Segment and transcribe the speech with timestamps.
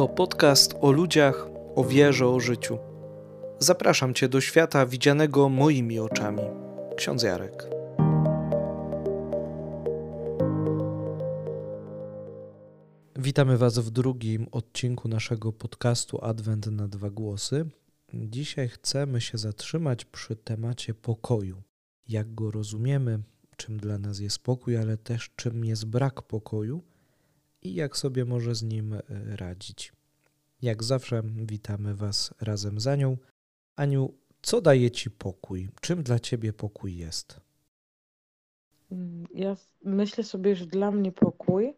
[0.00, 2.78] To podcast o ludziach, o wierze, o życiu.
[3.58, 6.42] Zapraszam Cię do świata widzianego moimi oczami.
[6.96, 7.68] Ksiądz Jarek.
[13.16, 17.70] Witamy Was w drugim odcinku naszego podcastu Adwent na dwa głosy.
[18.14, 21.62] Dzisiaj chcemy się zatrzymać przy temacie pokoju.
[22.08, 23.22] Jak go rozumiemy,
[23.56, 26.89] czym dla nas jest pokój, ale też czym jest brak pokoju
[27.62, 29.02] i jak sobie może z nim e,
[29.36, 29.92] radzić.
[30.62, 33.16] Jak zawsze witamy Was razem z Anią.
[33.76, 35.68] Aniu, co daje Ci pokój?
[35.80, 37.40] Czym dla Ciebie pokój jest?
[38.92, 41.74] Mm, ja myślę sobie, że dla mnie pokój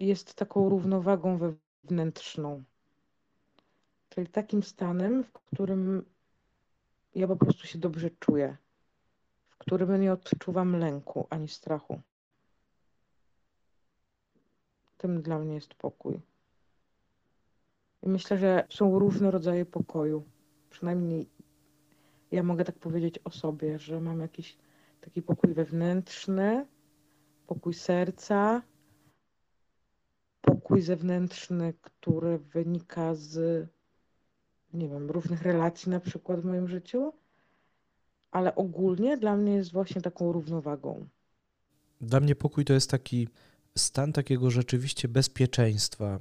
[0.00, 2.64] jest taką równowagą wewnętrzną.
[4.08, 6.04] Czyli takim stanem, w którym
[7.14, 8.56] ja po prostu się dobrze czuję,
[9.48, 12.00] w którym nie odczuwam lęku ani strachu.
[14.98, 16.20] Tym dla mnie jest pokój.
[18.02, 20.24] I myślę, że są różne rodzaje pokoju.
[20.70, 21.28] Przynajmniej
[22.30, 24.56] ja mogę tak powiedzieć o sobie, że mam jakiś
[25.00, 26.66] taki pokój wewnętrzny,
[27.46, 28.62] pokój serca,
[30.40, 33.66] pokój zewnętrzny, który wynika z,
[34.72, 37.12] nie wiem, różnych relacji na przykład w moim życiu,
[38.30, 41.06] ale ogólnie dla mnie jest właśnie taką równowagą.
[42.00, 43.28] Dla mnie pokój to jest taki
[43.78, 46.18] stan takiego rzeczywiście bezpieczeństwa,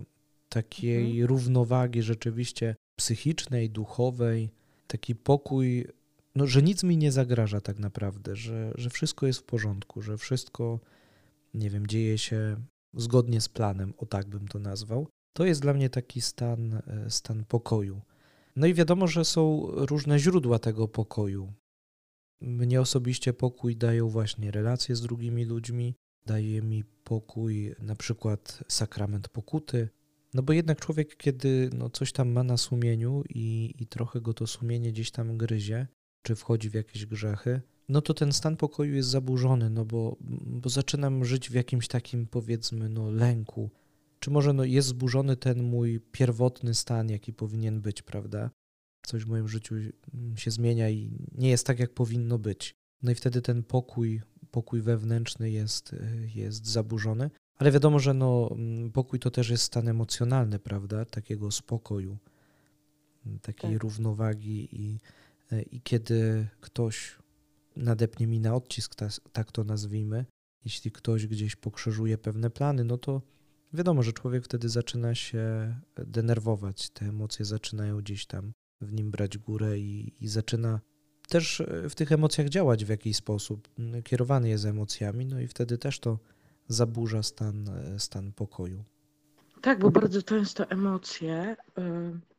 [0.49, 1.25] takiej mhm.
[1.25, 4.49] równowagi rzeczywiście psychicznej, duchowej,
[4.87, 5.87] taki pokój,
[6.35, 10.17] no, że nic mi nie zagraża tak naprawdę, że, że wszystko jest w porządku, że
[10.17, 10.79] wszystko,
[11.53, 12.57] nie wiem, dzieje się
[12.93, 15.07] zgodnie z planem, o tak bym to nazwał.
[15.33, 18.01] To jest dla mnie taki stan, e, stan pokoju.
[18.55, 21.53] No i wiadomo, że są różne źródła tego pokoju.
[22.41, 25.95] Mnie osobiście pokój dają właśnie relacje z drugimi ludźmi,
[26.27, 29.89] daje mi pokój na przykład sakrament pokuty,
[30.33, 34.33] no bo jednak człowiek, kiedy no coś tam ma na sumieniu i, i trochę go
[34.33, 35.87] to sumienie gdzieś tam gryzie,
[36.21, 40.69] czy wchodzi w jakieś grzechy, no to ten stan pokoju jest zaburzony, no bo, bo
[40.69, 43.69] zaczynam żyć w jakimś takim powiedzmy no lęku,
[44.19, 48.51] czy może no jest zburzony ten mój pierwotny stan, jaki powinien być, prawda?
[49.05, 49.75] Coś w moim życiu
[50.35, 52.75] się zmienia i nie jest tak, jak powinno być.
[53.03, 54.21] No i wtedy ten pokój,
[54.57, 55.95] pokój wewnętrzny jest,
[56.35, 57.29] jest zaburzony.
[57.57, 58.55] Ale wiadomo, że no,
[58.93, 61.05] pokój to też jest stan emocjonalny, prawda?
[61.05, 62.17] Takiego spokoju,
[63.41, 63.83] takiej tak.
[63.83, 64.99] równowagi i,
[65.51, 67.17] e, i kiedy ktoś
[67.75, 68.95] nadepnie mi na odcisk,
[69.31, 70.25] tak to nazwijmy,
[70.65, 73.21] jeśli ktoś gdzieś pokrzyżuje pewne plany, no to
[73.73, 78.51] wiadomo, że człowiek wtedy zaczyna się denerwować, te emocje zaczynają gdzieś tam
[78.81, 80.79] w nim brać górę i, i zaczyna
[81.27, 83.67] też e, w tych emocjach działać w jakiś sposób.
[84.03, 86.19] Kierowany jest emocjami, no i wtedy też to
[86.67, 88.83] zaburza stan, e, stan pokoju.
[89.61, 91.81] Tak, bo bardzo często emocje, y,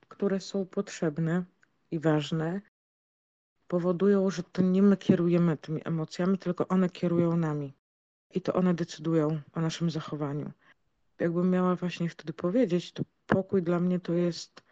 [0.09, 1.45] które są potrzebne
[1.91, 2.61] i ważne,
[3.69, 7.75] powodują, że to nie my kierujemy tymi emocjami, tylko one kierują nami.
[8.35, 10.53] I to one decydują o naszym zachowaniu.
[11.19, 14.63] Jakbym miała właśnie wtedy powiedzieć, to pokój dla mnie to jest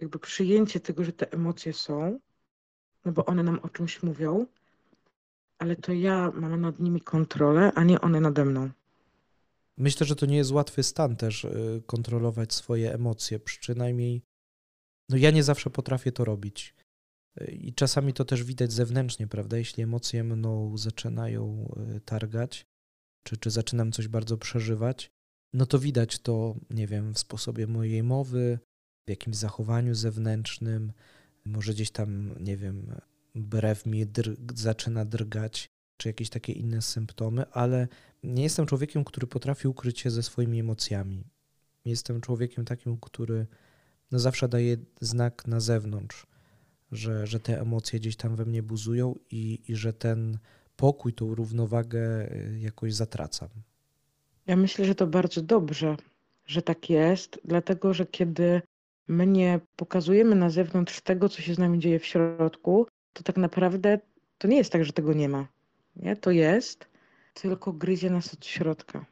[0.00, 2.18] jakby przyjęcie tego, że te emocje są,
[3.04, 4.46] no bo one nam o czymś mówią,
[5.58, 8.70] ale to ja mam nad nimi kontrolę, a nie one nade mną.
[9.76, 14.22] Myślę, że to nie jest łatwy stan też y, kontrolować swoje emocje, przynajmniej
[15.08, 16.74] no ja nie zawsze potrafię to robić.
[17.40, 19.58] Y, I czasami to też widać zewnętrznie, prawda?
[19.58, 22.66] Jeśli emocje mną zaczynają y, targać,
[23.22, 25.10] czy, czy zaczynam coś bardzo przeżywać,
[25.52, 28.58] no to widać to, nie wiem, w sposobie mojej mowy,
[29.06, 30.92] w jakimś zachowaniu zewnętrznym,
[31.44, 32.86] może gdzieś tam, nie wiem,
[33.34, 34.06] brew mi
[34.54, 37.88] zaczyna drgać, czy jakieś takie inne symptomy, ale
[38.22, 41.24] nie jestem człowiekiem, który potrafi ukryć się ze swoimi emocjami.
[41.84, 43.46] Jestem człowiekiem takim, który
[44.10, 46.26] no zawsze daje znak na zewnątrz,
[46.92, 50.38] że, że te emocje gdzieś tam we mnie buzują i, i że ten
[50.76, 53.48] pokój, tą równowagę y, jakoś zatracam.
[54.46, 55.96] Ja myślę, że to bardzo dobrze,
[56.46, 58.62] że tak jest, dlatego że kiedy
[59.08, 63.36] my nie pokazujemy na zewnątrz tego, co się z nami dzieje w środku, to tak
[63.36, 63.98] naprawdę
[64.38, 65.46] to nie jest tak, że tego nie ma.
[65.96, 66.16] Nie?
[66.16, 66.86] To jest,
[67.34, 69.04] tylko gryzie nas od środka.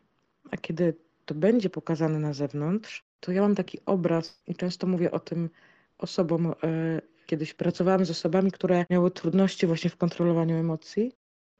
[0.50, 0.94] A kiedy
[1.24, 5.50] to będzie pokazane na zewnątrz, to ja mam taki obraz i często mówię o tym
[5.98, 6.46] osobom.
[6.46, 11.12] E, kiedyś pracowałam z osobami, które miały trudności właśnie w kontrolowaniu emocji,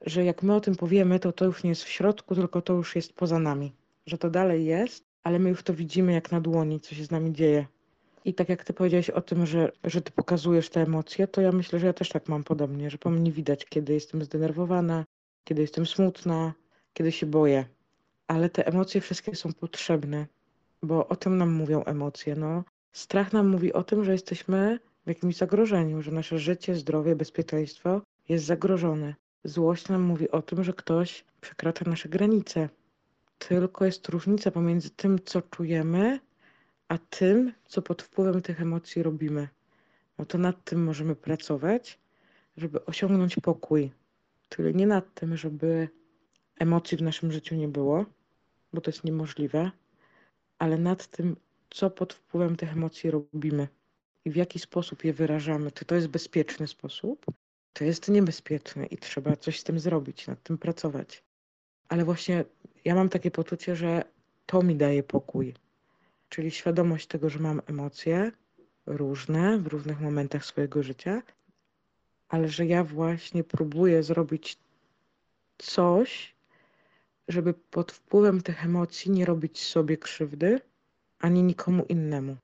[0.05, 2.73] że jak my o tym powiemy, to to już nie jest w środku, tylko to
[2.73, 3.73] już jest poza nami.
[4.05, 7.11] Że to dalej jest, ale my już to widzimy jak na dłoni, co się z
[7.11, 7.65] nami dzieje.
[8.25, 11.51] I tak jak ty powiedziałeś o tym, że, że ty pokazujesz te emocje, to ja
[11.51, 15.05] myślę, że ja też tak mam podobnie, że po mnie widać, kiedy jestem zdenerwowana,
[15.43, 16.53] kiedy jestem smutna,
[16.93, 17.65] kiedy się boję.
[18.27, 20.27] Ale te emocje wszystkie są potrzebne.
[20.83, 22.35] bo o tym nam mówią emocje.
[22.35, 22.63] No.
[22.91, 28.01] Strach nam mówi o tym, że jesteśmy w jakimś zagrożeniu, że nasze życie, zdrowie, bezpieczeństwo
[28.29, 29.15] jest zagrożone.
[29.43, 32.69] Złość nam mówi o tym, że ktoś przekracza nasze granice.
[33.37, 36.19] Tylko jest różnica pomiędzy tym, co czujemy,
[36.91, 39.47] a tym, co pod wpływem tych emocji robimy.
[40.17, 41.99] No to nad tym możemy pracować,
[42.57, 43.91] żeby osiągnąć pokój.
[44.49, 45.89] Czyli nie nad tym, żeby
[46.59, 48.05] emocji w naszym życiu nie było,
[48.73, 49.71] bo to jest niemożliwe,
[50.59, 51.35] ale nad tym,
[51.69, 53.67] co pod wpływem tych emocji robimy
[54.25, 55.71] i w jaki sposób je wyrażamy.
[55.71, 57.25] Czy to jest bezpieczny sposób,
[57.73, 61.23] to jest niebezpieczne i trzeba coś z tym zrobić, nad tym pracować.
[61.87, 62.45] Ale właśnie
[62.85, 64.03] ja mam takie poczucie, że
[64.45, 65.53] to mi daje pokój.
[66.31, 68.31] Czyli świadomość tego, że mam emocje
[68.85, 71.21] różne w różnych momentach swojego życia,
[72.29, 74.57] ale że ja właśnie próbuję zrobić
[75.57, 76.35] coś,
[77.27, 80.61] żeby pod wpływem tych emocji nie robić sobie krzywdy,
[81.19, 82.37] ani nikomu innemu.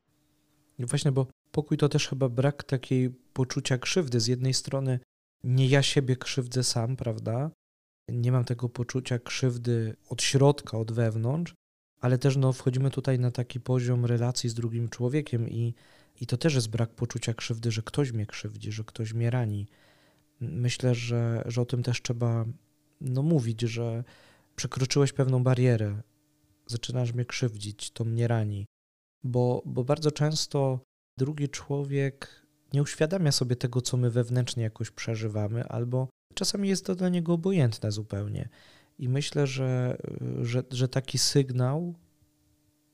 [0.79, 4.19] I właśnie, bo pokój to też chyba brak takiej poczucia krzywdy.
[4.19, 4.99] Z jednej strony
[5.43, 7.51] nie ja siebie krzywdzę sam, prawda?
[8.09, 11.53] Nie mam tego poczucia krzywdy od środka, od wewnątrz,
[12.01, 15.73] ale też no, wchodzimy tutaj na taki poziom relacji z drugim człowiekiem i,
[16.21, 19.67] i to też jest brak poczucia krzywdy, że ktoś mnie krzywdzi, że ktoś mnie rani.
[20.39, 22.45] Myślę, że, że o tym też trzeba
[23.01, 24.03] no, mówić, że
[24.55, 26.01] przekroczyłeś pewną barierę,
[26.67, 28.65] zaczynasz mnie krzywdzić, to mnie rani.
[29.23, 30.79] Bo, bo bardzo często
[31.17, 36.95] drugi człowiek nie uświadamia sobie tego, co my wewnętrznie jakoś przeżywamy, albo czasami jest to
[36.95, 38.49] dla niego obojętne zupełnie.
[38.99, 39.97] I myślę, że,
[40.41, 41.95] że, że taki sygnał,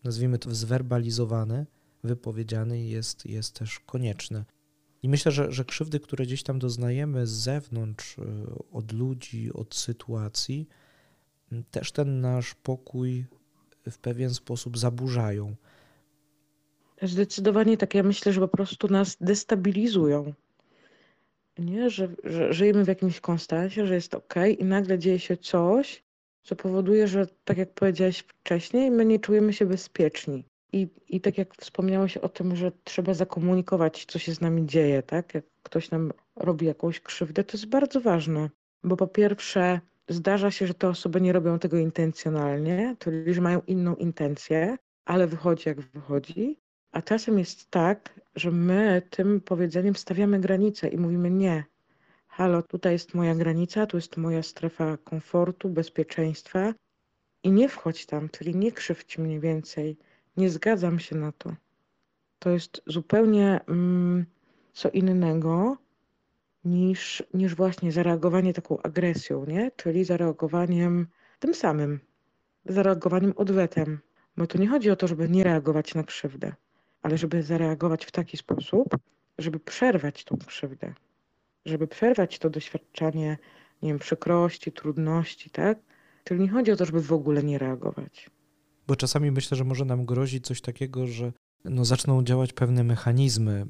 [0.03, 1.65] nazwijmy to zwerbalizowany,
[2.03, 4.45] wypowiedziany, jest, jest też konieczny.
[5.03, 8.17] I myślę, że, że krzywdy, które gdzieś tam doznajemy z zewnątrz,
[8.71, 10.67] od ludzi, od sytuacji,
[11.71, 13.25] też ten nasz pokój
[13.91, 15.55] w pewien sposób zaburzają.
[17.01, 17.93] Zdecydowanie tak.
[17.93, 20.33] Ja myślę, że po prostu nas destabilizują.
[21.57, 21.89] Nie?
[21.89, 26.03] Że, że żyjemy w jakimś konstansie, że jest ok, i nagle dzieje się coś,
[26.43, 30.45] co powoduje, że tak jak powiedziałeś wcześniej, my nie czujemy się bezpieczni.
[30.73, 35.03] I, I tak jak wspomniałeś o tym, że trzeba zakomunikować, co się z nami dzieje,
[35.03, 35.33] tak?
[35.33, 38.49] Jak ktoś nam robi jakąś krzywdę, to jest bardzo ważne.
[38.83, 39.79] Bo po pierwsze,
[40.09, 45.27] zdarza się, że te osoby nie robią tego intencjonalnie, czyli że mają inną intencję, ale
[45.27, 46.59] wychodzi jak wychodzi.
[46.91, 51.63] A czasem jest tak, że my tym powiedzeniem stawiamy granicę i mówimy nie.
[52.27, 56.73] Halo, tutaj jest moja granica, tu jest moja strefa komfortu, bezpieczeństwa
[57.43, 59.97] i nie wchodź tam, czyli nie krzywdź mnie więcej.
[60.37, 61.55] Nie zgadzam się na to.
[62.39, 64.25] To jest zupełnie mm,
[64.73, 65.77] co innego
[66.65, 69.71] niż, niż właśnie zareagowanie taką agresją, nie?
[69.75, 71.07] Czyli zareagowaniem
[71.39, 71.99] tym samym,
[72.65, 73.99] zareagowaniem odwetem.
[74.37, 76.53] Bo tu nie chodzi o to, żeby nie reagować na krzywdę
[77.03, 78.97] ale żeby zareagować w taki sposób,
[79.37, 80.93] żeby przerwać tą krzywdę,
[81.65, 83.37] żeby przerwać to doświadczanie,
[83.81, 85.79] nie wiem, przykrości, trudności, tak?
[86.23, 88.29] Czyli nie chodzi o to, żeby w ogóle nie reagować.
[88.87, 91.31] Bo czasami myślę, że może nam grozić coś takiego, że
[91.65, 93.65] no zaczną działać pewne mechanizmy,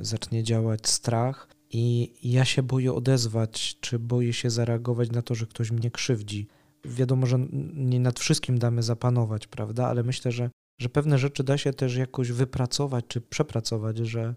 [0.00, 5.46] zacznie działać strach i ja się boję odezwać, czy boję się zareagować na to, że
[5.46, 6.46] ktoś mnie krzywdzi.
[6.84, 7.38] Wiadomo, że
[7.74, 9.86] nie nad wszystkim damy zapanować, prawda?
[9.86, 14.34] Ale myślę, że że pewne rzeczy da się też jakoś wypracować czy przepracować, że,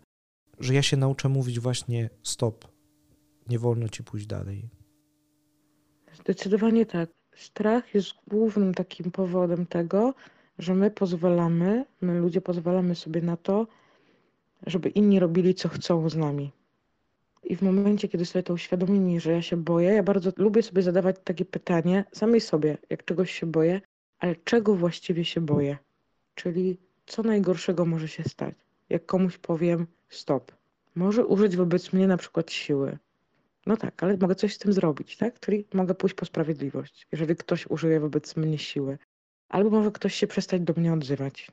[0.59, 2.67] że ja się nauczę mówić właśnie stop,
[3.49, 4.69] nie wolno ci pójść dalej.
[6.13, 7.09] Zdecydowanie tak.
[7.35, 10.13] Strach jest głównym takim powodem tego,
[10.59, 13.67] że my pozwalamy, my ludzie pozwalamy sobie na to,
[14.67, 16.51] żeby inni robili co chcą z nami.
[17.43, 20.81] I w momencie, kiedy sobie to uświadomimy, że ja się boję, ja bardzo lubię sobie
[20.81, 23.81] zadawać takie pytanie samej sobie, jak czegoś się boję,
[24.19, 25.77] ale czego właściwie się boję?
[26.35, 28.55] Czyli co najgorszego może się stać?
[28.89, 30.51] Jak komuś powiem stop.
[30.95, 32.97] Może użyć wobec mnie na przykład siły.
[33.65, 35.39] No tak, ale mogę coś z tym zrobić, tak?
[35.39, 38.97] Czyli mogę pójść po sprawiedliwość, jeżeli ktoś użyje wobec mnie siły.
[39.49, 41.51] Albo może ktoś się przestać do mnie odzywać.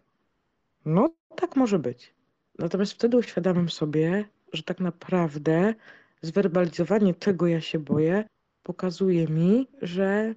[0.85, 2.15] No tak może być.
[2.59, 5.75] Natomiast wtedy uświadamiam sobie, że tak naprawdę
[6.23, 8.25] zwerbalizowanie czego ja się boję
[8.63, 10.35] pokazuje mi, że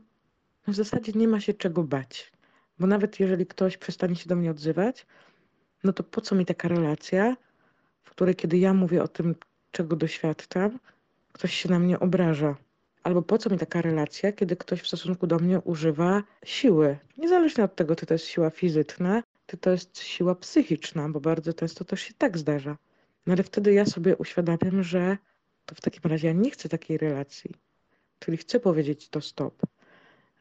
[0.68, 2.32] w zasadzie nie ma się czego bać.
[2.82, 5.06] Bo nawet jeżeli ktoś przestanie się do mnie odzywać,
[5.84, 7.38] no to po co mi taka relacja,
[8.04, 9.36] w której kiedy ja mówię o tym,
[9.72, 10.80] czego doświadczam,
[11.32, 12.56] ktoś się na mnie obraża.
[13.04, 16.98] Albo po co mi taka relacja, kiedy ktoś w stosunku do mnie używa siły.
[17.18, 21.54] Niezależnie od tego, czy to jest siła fizyczna, czy to jest siła psychiczna, bo bardzo
[21.54, 22.78] często to się tak zdarza.
[23.26, 25.18] No ale wtedy ja sobie uświadamiam, że
[25.66, 27.52] to w takim razie ja nie chcę takiej relacji.
[28.20, 29.62] Czyli chcę powiedzieć to stop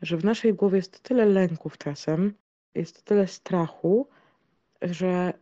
[0.02, 2.35] że w naszej głowie jest tyle lęków czasem,
[2.75, 4.09] jest tyle strachu,
[4.83, 5.33] że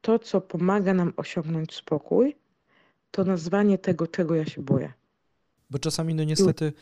[0.00, 2.36] to, co pomaga nam osiągnąć spokój,
[3.10, 4.92] to nazwanie tego, czego ja się boję.
[5.70, 6.72] Bo czasami, no niestety,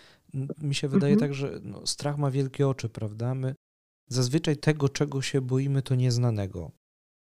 [0.62, 1.30] mi się wydaje mhm.
[1.30, 3.34] tak, że no, strach ma wielkie oczy, prawda?
[3.34, 3.54] My
[4.08, 6.70] zazwyczaj tego, czego się boimy, to nieznanego.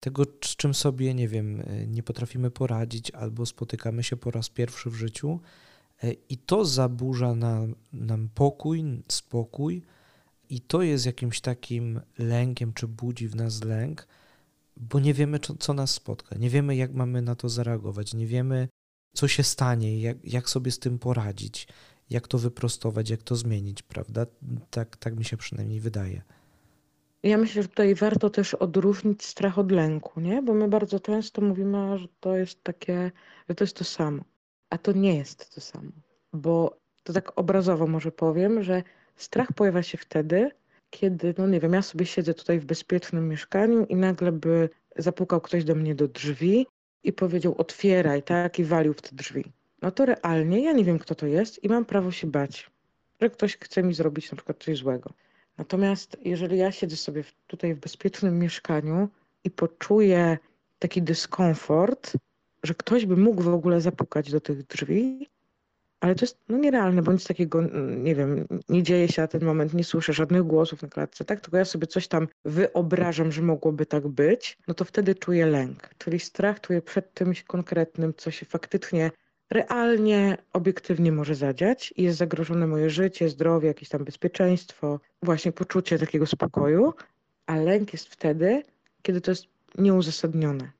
[0.00, 4.49] Tego, z czym sobie, nie wiem, e, nie potrafimy poradzić, albo spotykamy się po raz
[4.49, 5.41] pierwszy w życiu,
[6.29, 9.83] i to zaburza nam, nam pokój, spokój,
[10.50, 14.07] i to jest jakimś takim lękiem, czy budzi w nas lęk,
[14.76, 18.26] bo nie wiemy, co, co nas spotka, nie wiemy, jak mamy na to zareagować, nie
[18.26, 18.69] wiemy,
[19.15, 21.69] co się stanie, jak, jak sobie z tym poradzić,
[22.11, 24.26] jak to wyprostować, jak to zmienić, prawda?
[24.71, 26.23] Tak, tak mi się przynajmniej wydaje.
[27.23, 30.43] Ja myślę, że tutaj warto też odróżnić strach od lęku, nie?
[30.43, 33.12] Bo my bardzo często mówimy, że to jest takie,
[33.49, 34.23] że to jest to samo.
[34.71, 35.91] A to nie jest to samo.
[36.33, 38.83] Bo to tak obrazowo może powiem, że
[39.17, 40.51] strach pojawia się wtedy,
[40.91, 45.41] kiedy, no nie wiem, ja sobie siedzę tutaj w bezpiecznym mieszkaniu i nagle by zapukał
[45.41, 46.67] ktoś do mnie do drzwi
[47.03, 49.53] i powiedział otwieraj, tak, i walił w te drzwi.
[49.83, 52.71] No to realnie ja nie wiem, kto to jest i mam prawo się bać,
[53.21, 55.11] że ktoś chce mi zrobić na przykład coś złego.
[55.59, 59.09] Natomiast jeżeli ja siedzę sobie tutaj w bezpiecznym mieszkaniu
[59.45, 60.39] i poczuję
[60.79, 62.13] taki dyskomfort,
[62.67, 65.29] że ktoś by mógł w ogóle zapukać do tych drzwi,
[66.01, 67.63] ale to jest no, nierealne, bo nic takiego,
[67.97, 71.41] nie wiem, nie dzieje się na ten moment, nie słyszę żadnych głosów na klatce, tak?
[71.41, 75.91] Tylko ja sobie coś tam wyobrażam, że mogłoby tak być, no to wtedy czuję lęk,
[75.99, 79.11] czyli strach czuję przed czymś konkretnym, co się faktycznie
[79.51, 85.99] realnie, obiektywnie może zadziać i jest zagrożone moje życie, zdrowie, jakieś tam bezpieczeństwo, właśnie poczucie
[85.99, 86.93] takiego spokoju,
[87.47, 88.63] a lęk jest wtedy,
[89.03, 89.47] kiedy to jest
[89.79, 90.71] nieuzasadnione.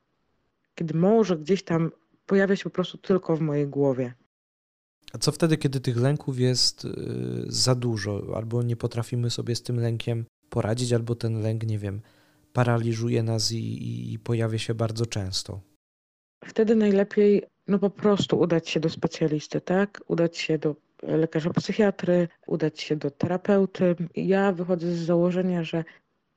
[0.77, 1.91] Kiedy może gdzieś tam
[2.27, 4.15] pojawia się po prostu tylko w mojej głowie.
[5.13, 6.91] A co wtedy, kiedy tych lęków jest y,
[7.47, 12.01] za dużo, albo nie potrafimy sobie z tym lękiem poradzić, albo ten lęk, nie wiem,
[12.53, 15.61] paraliżuje nas i, i pojawia się bardzo często?
[16.45, 20.01] Wtedy najlepiej no po prostu udać się do specjalisty, tak?
[20.09, 23.97] Udać się do lekarza psychiatry, udać się do terapeuty.
[24.15, 25.85] Ja wychodzę z założenia, że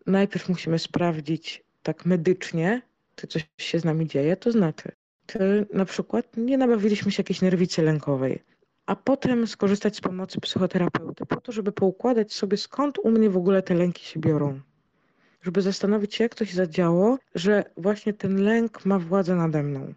[0.05, 2.81] najpierw musimy sprawdzić tak medycznie,
[3.19, 4.91] czy coś się z nami dzieje, to znaczy,
[5.25, 8.43] czy na przykład nie nabawiliśmy się jakiejś nerwicy lękowej,
[8.85, 13.38] a potem skorzystać z pomocy psychoterapeuty po to, żeby poukładać sobie skąd u mnie w
[13.38, 14.59] ogóle te lęki się biorą.
[15.41, 19.93] Żeby zastanowić się, jak to się zadziało, że właśnie ten lęk ma władzę nade mną.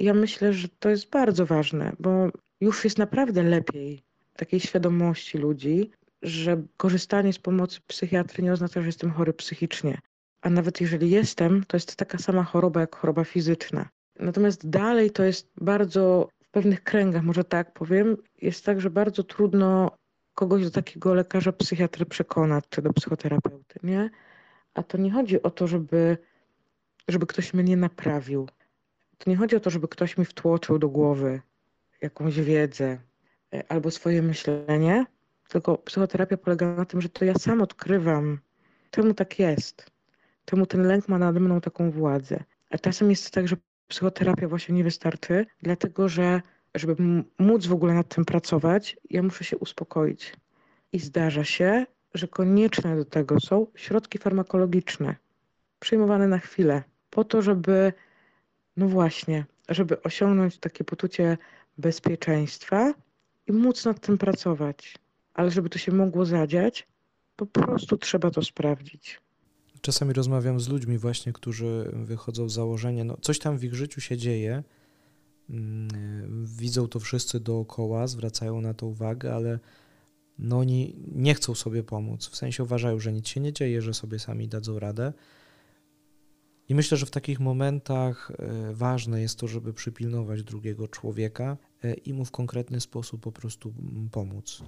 [0.00, 2.28] Ja myślę, że to jest bardzo ważne, bo
[2.60, 4.02] już jest naprawdę lepiej
[4.36, 5.90] takiej świadomości ludzi,
[6.22, 9.98] że korzystanie z pomocy psychiatry nie oznacza, że jestem chory psychicznie.
[10.42, 13.88] A nawet jeżeli jestem, to jest taka sama choroba jak choroba fizyczna.
[14.18, 19.22] Natomiast dalej to jest bardzo w pewnych kręgach, może tak powiem, jest tak, że bardzo
[19.22, 19.90] trudno
[20.34, 24.10] kogoś do takiego lekarza psychiatry przekonać, czy do psychoterapeuty, nie?
[24.74, 26.18] A to nie chodzi o to, żeby,
[27.08, 28.48] żeby ktoś mnie naprawił.
[29.18, 31.40] To nie chodzi o to, żeby ktoś mi wtłoczył do głowy
[32.02, 32.98] jakąś wiedzę
[33.54, 35.06] e, albo swoje myślenie,
[35.48, 38.38] tylko psychoterapia polega na tym, że to ja sam odkrywam,
[38.90, 39.90] czemu tak jest,
[40.48, 42.44] czemu ten lęk ma nade mną taką władzę.
[42.70, 43.56] A czasem jest tak, że
[43.88, 46.42] psychoterapia właśnie nie wystarczy, dlatego że
[46.74, 46.96] żeby
[47.38, 50.36] móc w ogóle nad tym pracować, ja muszę się uspokoić.
[50.92, 55.16] I zdarza się, że konieczne do tego są środki farmakologiczne,
[55.80, 57.92] przyjmowane na chwilę, po to, żeby,
[58.76, 61.38] no właśnie, żeby osiągnąć takie poczucie
[61.78, 62.94] bezpieczeństwa
[63.46, 64.98] i móc nad tym pracować.
[65.34, 66.86] Ale żeby to się mogło zadziać,
[67.36, 69.20] po prostu trzeba to sprawdzić.
[69.80, 74.00] Czasami rozmawiam z ludźmi właśnie, którzy wychodzą z założenia, no coś tam w ich życiu
[74.00, 74.62] się dzieje,
[75.50, 79.58] mm, widzą to wszyscy dookoła, zwracają na to uwagę, ale
[80.38, 83.94] no oni nie chcą sobie pomóc, w sensie uważają, że nic się nie dzieje, że
[83.94, 85.12] sobie sami dadzą radę.
[86.68, 91.94] I myślę, że w takich momentach e, ważne jest to, żeby przypilnować drugiego człowieka e,
[91.94, 93.74] i mu w konkretny sposób po prostu
[94.12, 94.62] pomóc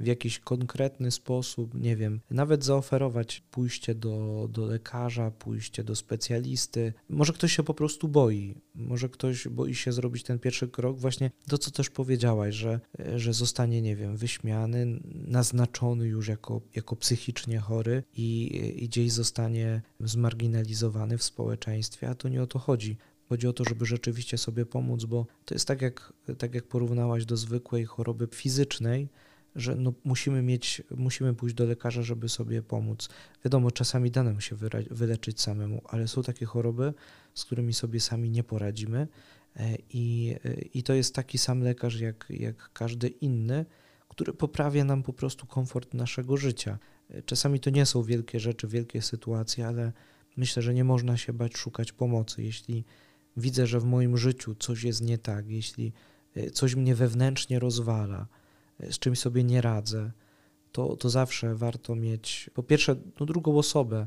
[0.00, 6.92] w jakiś konkretny sposób, nie wiem, nawet zaoferować pójście do, do lekarza, pójście do specjalisty.
[7.08, 11.30] Może ktoś się po prostu boi, może ktoś boi się zrobić ten pierwszy krok, właśnie
[11.48, 12.80] to, co też powiedziałaś, że,
[13.16, 19.82] że zostanie, nie wiem, wyśmiany, naznaczony już jako, jako psychicznie chory i, i gdzieś zostanie
[20.00, 22.96] zmarginalizowany w społeczeństwie, a to nie o to chodzi.
[23.28, 27.24] Chodzi o to, żeby rzeczywiście sobie pomóc, bo to jest tak jak, tak jak porównałaś
[27.24, 29.08] do zwykłej choroby fizycznej,
[29.56, 33.08] że no musimy mieć, musimy pójść do lekarza, żeby sobie pomóc.
[33.44, 34.56] Wiadomo, czasami da nam się
[34.90, 36.94] wyleczyć samemu, ale są takie choroby,
[37.34, 39.08] z którymi sobie sami nie poradzimy
[39.56, 40.34] e, i,
[40.74, 43.66] i to jest taki sam lekarz jak, jak każdy inny,
[44.08, 46.78] który poprawia nam po prostu komfort naszego życia.
[47.10, 49.92] E, czasami to nie są wielkie rzeczy, wielkie sytuacje, ale
[50.36, 52.42] Myślę, że nie można się bać szukać pomocy.
[52.42, 52.84] Jeśli
[53.36, 55.92] widzę, że w moim życiu coś jest nie tak, jeśli
[56.34, 58.26] e, coś mnie wewnętrznie rozwala, e,
[58.80, 60.12] z czymś sobie nie radzę,
[60.72, 64.06] to, to zawsze warto mieć po pierwsze no, drugą osobę,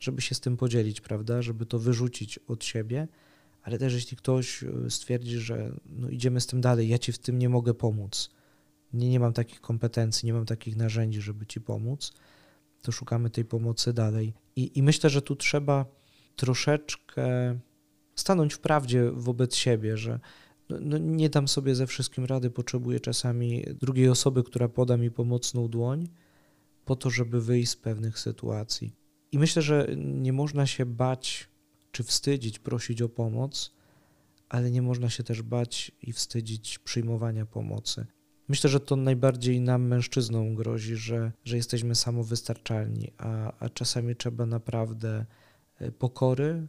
[0.00, 3.08] żeby się z tym podzielić, prawda, żeby to wyrzucić od siebie,
[3.62, 7.18] ale też jeśli ktoś e, stwierdzi, że no, idziemy z tym dalej, ja ci w
[7.18, 8.30] tym nie mogę pomóc,
[8.92, 12.12] nie, nie mam takich kompetencji, nie mam takich narzędzi, żeby ci pomóc,
[12.82, 14.34] to szukamy tej pomocy dalej.
[14.56, 15.86] I, i myślę, że tu trzeba
[16.36, 17.58] troszeczkę
[18.14, 20.20] stanąć w prawdzie wobec siebie, że
[20.68, 25.10] no, no nie dam sobie ze wszystkim rady, potrzebuję czasami drugiej osoby, która poda mi
[25.10, 26.08] pomocną dłoń,
[26.84, 28.94] po to, żeby wyjść z pewnych sytuacji.
[29.32, 31.48] I myślę, że nie można się bać
[31.92, 33.74] czy wstydzić, prosić o pomoc,
[34.48, 38.06] ale nie można się też bać i wstydzić przyjmowania pomocy.
[38.48, 44.46] Myślę, że to najbardziej nam, mężczyznom, grozi, że, że jesteśmy samowystarczalni, a, a czasami trzeba
[44.46, 45.26] naprawdę
[45.78, 46.66] e, pokory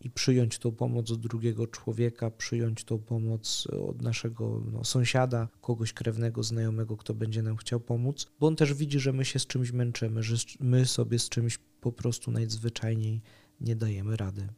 [0.00, 5.92] i przyjąć tą pomoc od drugiego człowieka, przyjąć tą pomoc od naszego no, sąsiada, kogoś
[5.92, 9.46] krewnego, znajomego, kto będzie nam chciał pomóc, bo on też widzi, że my się z
[9.46, 13.22] czymś męczymy, że my sobie z czymś po prostu najzwyczajniej
[13.60, 14.48] nie dajemy rady.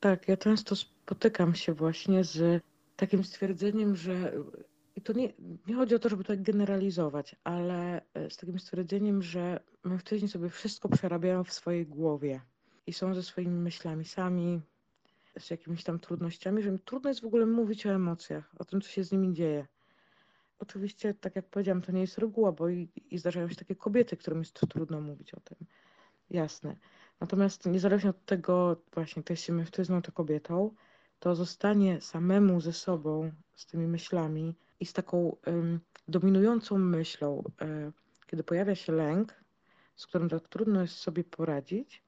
[0.00, 2.62] Tak, ja często spotykam się właśnie z
[2.96, 4.32] takim stwierdzeniem, że
[4.96, 5.32] i to nie,
[5.66, 10.88] nie chodzi o to, żeby tak generalizować, ale z takim stwierdzeniem, że mężczyźni sobie wszystko
[10.88, 12.40] przerabiają w swojej głowie
[12.86, 14.60] i są ze swoimi myślami sami,
[15.38, 18.88] z jakimiś tam trudnościami, że trudno jest w ogóle mówić o emocjach, o tym, co
[18.88, 19.66] się z nimi dzieje.
[20.58, 24.16] Oczywiście, tak jak powiedziałam, to nie jest reguła, bo i, i zdarzają się takie kobiety,
[24.16, 25.58] którym jest trudno mówić o tym.
[26.30, 26.76] Jasne.
[27.20, 30.74] Natomiast niezależnie od tego, właśnie, to jest się mężczyzną czy kobietą,
[31.18, 37.92] to zostanie samemu ze sobą, z tymi myślami i z taką um, dominującą myślą, um,
[38.26, 39.34] kiedy pojawia się lęk,
[39.96, 42.02] z którym tak trudno jest sobie poradzić,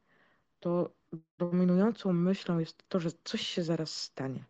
[0.64, 0.94] to
[1.38, 4.44] dominującą myślą jest to, że coś się zaraz stanie.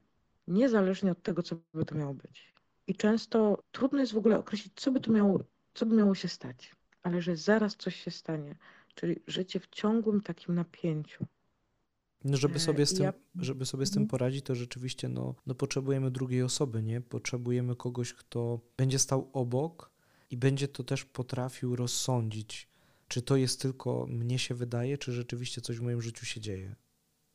[0.49, 2.55] Niezależnie od tego, co by to miało być.
[2.87, 5.41] I często trudno jest w ogóle określić, co by to miało,
[5.75, 8.57] co by miało się stać, ale że zaraz coś się stanie.
[8.95, 11.27] Czyli życie w ciągłym takim napięciu.
[12.25, 13.13] No, żeby sobie z tym, ja...
[13.35, 14.09] żeby sobie z tym mhm.
[14.11, 17.01] poradzić, to rzeczywiście no, no potrzebujemy drugiej osoby, nie?
[17.01, 19.91] Potrzebujemy kogoś, kto będzie stał obok
[20.31, 22.74] i będzie to też potrafił rozsądzić,
[23.09, 26.75] czy to jest tylko mnie się wydaje, czy rzeczywiście coś w moim życiu się dzieje.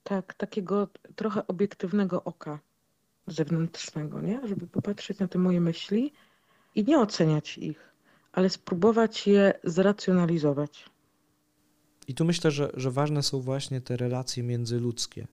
[0.03, 2.59] Tak, takiego trochę obiektywnego oka
[3.27, 4.47] zewnętrznego, nie?
[4.47, 6.13] Żeby popatrzeć na te moje myśli
[6.75, 7.93] i nie oceniać ich,
[8.31, 10.89] ale spróbować je zracjonalizować.
[12.07, 15.27] I tu myślę, że, że ważne są właśnie te relacje międzyludzkie,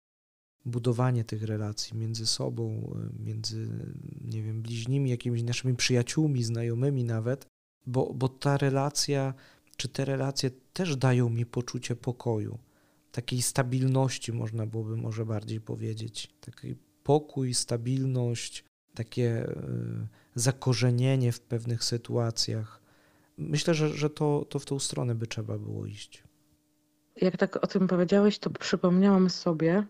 [0.64, 3.68] budowanie tych relacji między sobą, między,
[4.20, 7.46] nie wiem, bliźnimi, jakimiś naszymi przyjaciółmi, znajomymi nawet,
[7.86, 9.34] bo, bo ta relacja,
[9.76, 12.58] czy te relacje też dają mi poczucie pokoju,
[13.12, 21.84] takiej stabilności, można byłoby może bardziej powiedzieć, taki pokój, stabilność, takie e, zakorzenienie w pewnych
[21.84, 22.80] sytuacjach.
[23.38, 26.24] Myślę, że, że to, to w tą stronę by trzeba było iść.
[27.16, 29.86] Jak tak o tym powiedziałeś, to przypomniałam sobie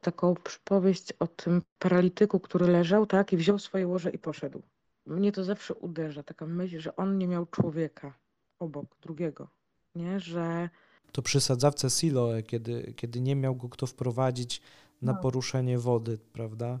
[0.00, 4.62] taką przypowieść o tym paralityku, który leżał, tak, i wziął swoje łoże i poszedł.
[5.06, 8.14] Mnie to zawsze uderza, taka myśl, że on nie miał człowieka
[8.60, 9.48] obok drugiego,
[9.94, 10.70] nie, że...
[11.12, 14.60] To przy sadzawce Siloe, kiedy, kiedy nie miał go kto wprowadzić
[15.02, 15.20] na no.
[15.20, 16.80] poruszenie wody, prawda?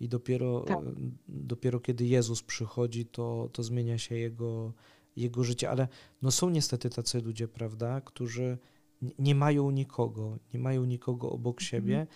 [0.00, 0.78] I dopiero, tak.
[1.28, 4.72] dopiero kiedy Jezus przychodzi, to, to zmienia się jego,
[5.16, 5.70] jego życie.
[5.70, 5.88] Ale
[6.22, 8.58] no są niestety tacy ludzie, prawda, którzy
[9.18, 11.68] nie mają nikogo, nie mają nikogo obok mhm.
[11.68, 12.06] siebie.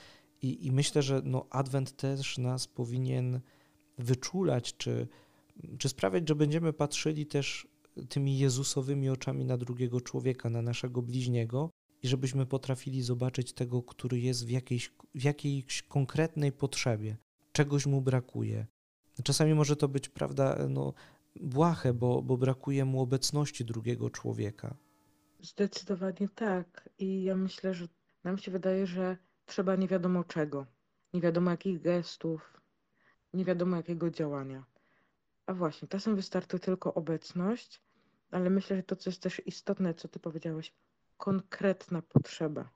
[0.43, 3.41] I, I myślę, że no, Adwent też nas powinien
[3.99, 5.09] wyczulać, czy,
[5.79, 7.69] czy sprawiać, że będziemy patrzyli też
[8.09, 11.71] tymi Jezusowymi oczami na drugiego człowieka, na naszego bliźniego,
[12.03, 17.17] i żebyśmy potrafili zobaczyć tego, który jest w jakiejś, w jakiejś konkretnej potrzebie,
[17.53, 18.67] czegoś mu brakuje.
[19.25, 20.95] Czasami może to być, prawda, no,
[21.41, 24.77] błahe, bo, bo brakuje mu obecności drugiego człowieka.
[25.41, 26.89] Zdecydowanie tak.
[26.99, 27.89] I ja myślę, że
[28.25, 30.67] nam się wydaje, że trzeba nie wiadomo czego,
[31.15, 32.61] nie wiadomo jakich gestów,
[33.35, 34.65] nie wiadomo jakiego działania.
[35.47, 37.83] A właśnie, czasem wystarczy tylko obecność,
[38.31, 40.75] ale myślę, że to, co jest też istotne, co ty powiedziałeś,
[41.17, 42.71] konkretna potrzeba.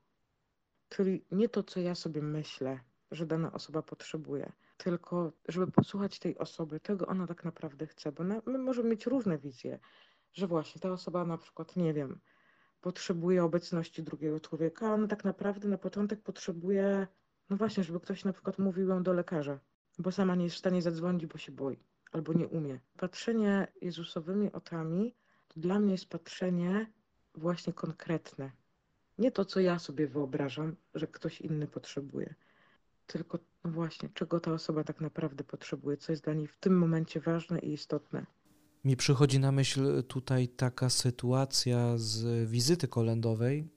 [0.89, 6.39] Czyli nie to, co ja sobie myślę, że dana osoba potrzebuje, tylko żeby posłuchać tej
[6.39, 9.79] osoby, czego ona tak naprawdę chce, bo na, my możemy mieć różne wizje,
[10.33, 12.21] że właśnie ta osoba na przykład, nie wiem,
[12.81, 17.07] potrzebuje obecności drugiego człowieka, a on tak naprawdę na początek potrzebuje,
[17.51, 19.61] no właśnie, żeby ktoś na przykład mówił ją do lekarza,
[19.99, 21.79] bo sama nie jest w stanie zadzwonić, bo się boi
[22.17, 22.81] albo nie umie.
[22.97, 25.15] Patrzenie Jezusowymi oczami
[25.49, 26.87] to dla mnie jest patrzenie
[27.35, 28.51] właśnie konkretne.
[29.19, 32.35] Nie to, co ja sobie wyobrażam, że ktoś inny potrzebuje,
[33.07, 36.79] tylko no właśnie, czego ta osoba tak naprawdę potrzebuje, co jest dla niej w tym
[36.79, 38.27] momencie ważne i istotne.
[38.85, 43.69] Mi przychodzi na myśl tutaj taka sytuacja z wizyty kolendowej,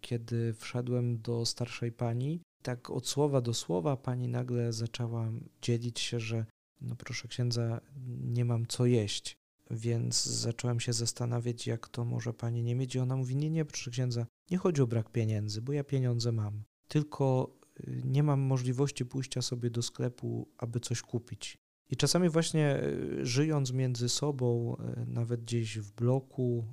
[0.00, 2.40] kiedy wszedłem do starszej pani.
[2.62, 5.28] Tak od słowa do słowa pani nagle zaczęła
[5.62, 6.46] dzielić się, że
[6.80, 7.80] no proszę księdza,
[8.22, 9.36] nie mam co jeść.
[9.70, 12.94] Więc zacząłem się zastanawiać, jak to może pani nie mieć.
[12.94, 16.32] I ona mówi: Nie, nie, proszę księdza, nie chodzi o brak pieniędzy, bo ja pieniądze
[16.32, 16.62] mam.
[16.88, 21.58] Tylko y, nie mam możliwości pójścia sobie do sklepu, aby coś kupić.
[21.90, 26.64] I czasami właśnie y, żyjąc między sobą, y, nawet gdzieś w bloku,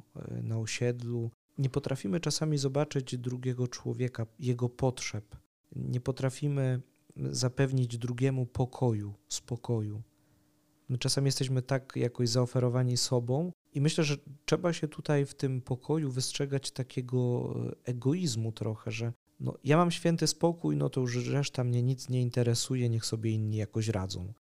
[0.44, 5.36] na osiedlu, nie potrafimy czasami zobaczyć drugiego człowieka, jego potrzeb.
[5.76, 6.82] Nie potrafimy
[7.32, 10.02] zapewnić drugiemu pokoju, spokoju.
[10.90, 15.62] My czasami jesteśmy tak jakoś zaoferowani sobą, i myślę, że trzeba się tutaj w tym
[15.62, 17.54] pokoju wystrzegać takiego
[17.86, 22.22] egoizmu trochę, że no, ja mam święty spokój, no to już reszta mnie nic nie
[22.22, 24.34] interesuje, niech sobie inni jakoś radzą.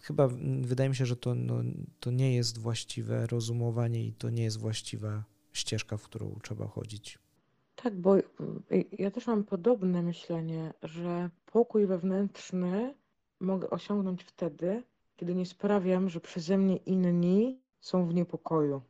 [0.00, 0.28] Chyba
[0.62, 1.62] wydaje mi się, że to, no,
[2.00, 7.18] to nie jest właściwe rozumowanie i to nie jest właściwa ścieżka, w którą trzeba chodzić.
[7.74, 8.24] Tak, bo y,
[8.92, 12.94] ja też mam podobne myślenie, że pokój wewnętrzny
[13.40, 14.82] mogę osiągnąć wtedy,
[15.16, 18.82] kiedy nie sprawiam, że przeze mnie inni są w niepokoju.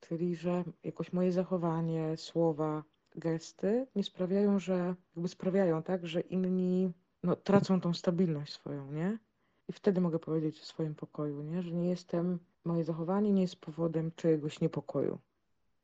[0.00, 2.84] Czyli, że jakoś moje zachowanie, słowa,
[3.16, 9.18] gesty nie sprawiają, że jakby sprawiają, tak, że inni no, tracą tą stabilność swoją, nie?
[9.68, 11.62] I wtedy mogę powiedzieć o swoim pokoju, nie?
[11.62, 15.18] Że nie jestem, moje zachowanie nie jest powodem czyjegoś niepokoju.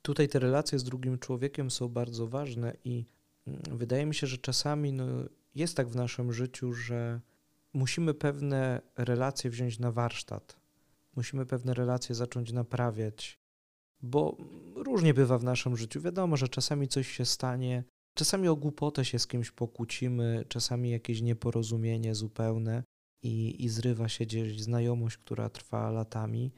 [0.03, 3.05] Tutaj te relacje z drugim człowiekiem są bardzo ważne i
[3.47, 5.05] mm, wydaje mi się, że czasami no,
[5.55, 7.21] jest tak w naszym życiu, że
[7.73, 10.57] musimy pewne relacje wziąć na warsztat.
[11.17, 13.39] Musimy pewne relacje zacząć naprawiać,
[14.03, 14.37] bo
[14.75, 16.01] różnie bywa w naszym życiu.
[16.01, 17.85] Wiadomo, że czasami coś się stanie,
[18.15, 22.85] czasami o głupotę się z kimś pokłócimy, czasami jakieś nieporozumienie zupełne
[23.23, 26.53] i, i zrywa się gdzieś znajomość, która trwa latami.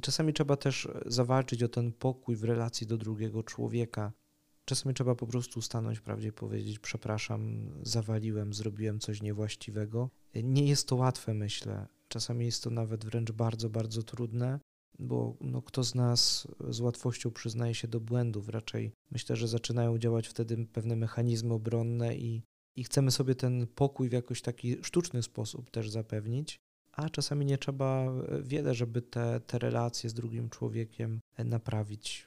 [0.00, 4.12] Czasami trzeba też zawalczyć o ten pokój w relacji do drugiego człowieka.
[4.64, 10.10] Czasami trzeba po prostu stanąć prawdzie i powiedzieć: Przepraszam, zawaliłem, zrobiłem coś niewłaściwego.
[10.34, 11.86] Nie jest to łatwe, myślę.
[12.08, 14.60] Czasami jest to nawet wręcz bardzo, bardzo trudne,
[14.98, 18.48] bo no, kto z nas z łatwością przyznaje się do błędów?
[18.48, 22.42] Raczej myślę, że zaczynają działać wtedy pewne mechanizmy obronne i,
[22.76, 26.60] i chcemy sobie ten pokój w jakoś taki sztuczny sposób też zapewnić
[26.92, 32.26] a czasami nie trzeba e, wiele, żeby te, te relacje z drugim człowiekiem e, naprawić.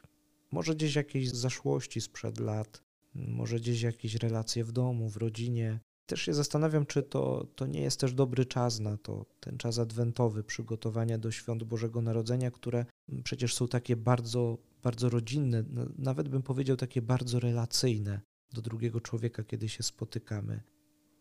[0.51, 2.81] Może gdzieś jakieś zaszłości sprzed lat,
[3.15, 5.79] może gdzieś jakieś relacje w domu, w rodzinie.
[6.05, 9.79] Też się zastanawiam, czy to, to nie jest też dobry czas na to, ten czas
[9.79, 12.85] adwentowy, przygotowania do świąt Bożego Narodzenia, które
[13.23, 15.63] przecież są takie bardzo, bardzo rodzinne,
[15.97, 18.21] nawet bym powiedział takie bardzo relacyjne
[18.53, 20.74] do drugiego człowieka, kiedy się spotykamy.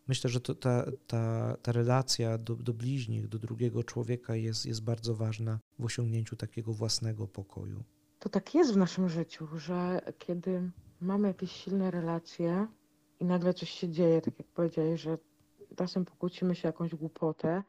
[0.07, 4.83] Myślę, że to, ta, ta, ta relacja do, do bliźnich, do drugiego człowieka jest, jest
[4.83, 7.83] bardzo ważna w osiągnięciu takiego własnego pokoju.
[8.19, 12.67] To tak jest w naszym życiu, że kiedy mamy jakieś silne relacje
[13.19, 15.17] i nagle coś się dzieje, tak jak powiedziałeś, że
[15.75, 17.63] czasem pokłócimy się jakąś głupotę,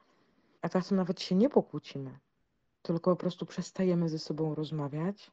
[0.62, 2.18] a czasem nawet się nie pokłócimy,
[2.82, 5.30] tylko po prostu przestajemy ze sobą rozmawiać,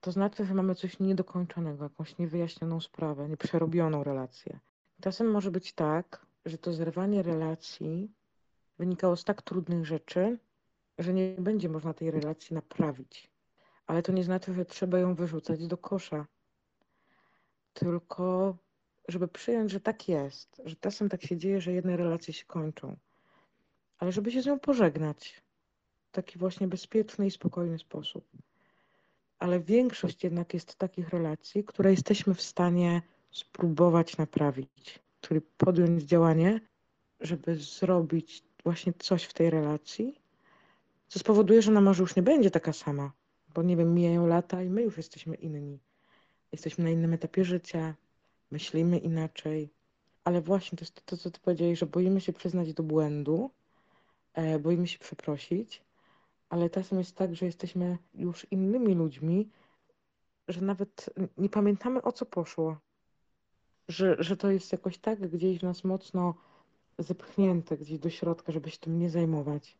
[0.00, 4.60] to znaczy, że mamy coś niedokończonego, jakąś niewyjaśnioną sprawę, nieprzerobioną relację.
[5.02, 8.10] Czasem może być tak, że to zerwanie relacji
[8.78, 10.38] wynikało z tak trudnych rzeczy,
[10.98, 13.30] że nie będzie można tej relacji naprawić.
[13.86, 16.26] Ale to nie znaczy, że trzeba ją wyrzucać do kosza.
[17.74, 18.56] Tylko,
[19.08, 22.96] żeby przyjąć, że tak jest, że czasem tak się dzieje, że jedne relacje się kończą,
[23.98, 25.42] ale żeby się z nią pożegnać
[26.08, 28.28] w taki właśnie bezpieczny i spokojny sposób.
[29.38, 36.60] Ale większość jednak jest takich relacji, które jesteśmy w stanie spróbować naprawić, czyli podjąć działanie,
[37.20, 40.20] żeby zrobić właśnie coś w tej relacji,
[41.08, 43.12] co spowoduje, że ona może już nie będzie taka sama,
[43.54, 45.78] bo nie wiem, mijają lata i my już jesteśmy inni.
[46.52, 47.94] Jesteśmy na innym etapie życia,
[48.50, 49.70] myślimy inaczej,
[50.24, 53.50] ale właśnie to jest to, co ty powiedziałeś, że boimy się przyznać do błędu,
[54.34, 55.82] e, boimy się przeprosić,
[56.48, 59.48] ale czasem jest tak, że jesteśmy już innymi ludźmi,
[60.48, 62.76] że nawet nie pamiętamy o co poszło
[63.88, 66.34] że, że to jest jakoś tak gdzieś w nas mocno
[66.98, 69.78] zepchnięte gdzieś do środka, żeby się tym nie zajmować.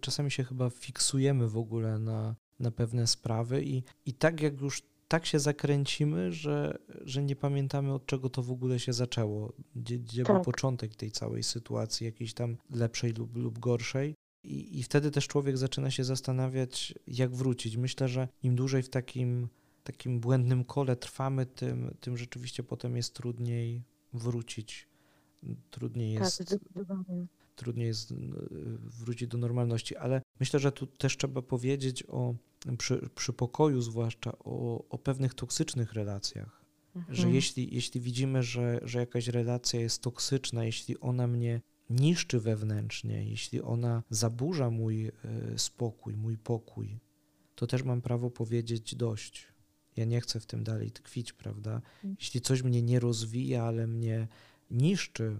[0.00, 4.82] Czasami się chyba fiksujemy w ogóle na, na pewne sprawy i, i tak jak już
[5.08, 9.98] tak się zakręcimy, że, że nie pamiętamy od czego to w ogóle się zaczęło, gdzie,
[9.98, 10.36] gdzie tak.
[10.36, 14.14] był początek tej całej sytuacji, jakiejś tam lepszej lub, lub gorszej.
[14.44, 17.76] I, I wtedy też człowiek zaczyna się zastanawiać, jak wrócić.
[17.76, 19.48] Myślę, że im dłużej w takim
[19.84, 24.88] takim błędnym kole trwamy, tym, tym rzeczywiście potem jest trudniej wrócić.
[25.70, 26.56] Trudniej tak, jest.
[27.56, 28.14] Trudniej jest
[28.80, 32.34] wrócić do normalności, ale myślę, że tu też trzeba powiedzieć o
[32.78, 36.64] przy, przy pokoju zwłaszcza o, o pewnych toksycznych relacjach.
[36.96, 37.14] Mhm.
[37.14, 43.30] Że jeśli, jeśli widzimy, że, że jakaś relacja jest toksyczna, jeśli ona mnie niszczy wewnętrznie,
[43.30, 45.12] jeśli ona zaburza mój e,
[45.56, 46.98] spokój, mój pokój,
[47.54, 49.48] to też mam prawo powiedzieć dość.
[49.96, 51.74] Ja nie chcę w tym dalej tkwić, prawda?
[51.74, 52.16] Mhm.
[52.18, 54.28] Jeśli coś mnie nie rozwija, ale mnie
[54.70, 55.36] niszczy,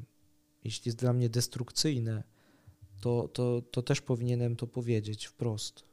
[0.64, 2.22] jeśli jest dla mnie destrukcyjne,
[3.00, 5.84] to, to, to też powinienem to powiedzieć wprost.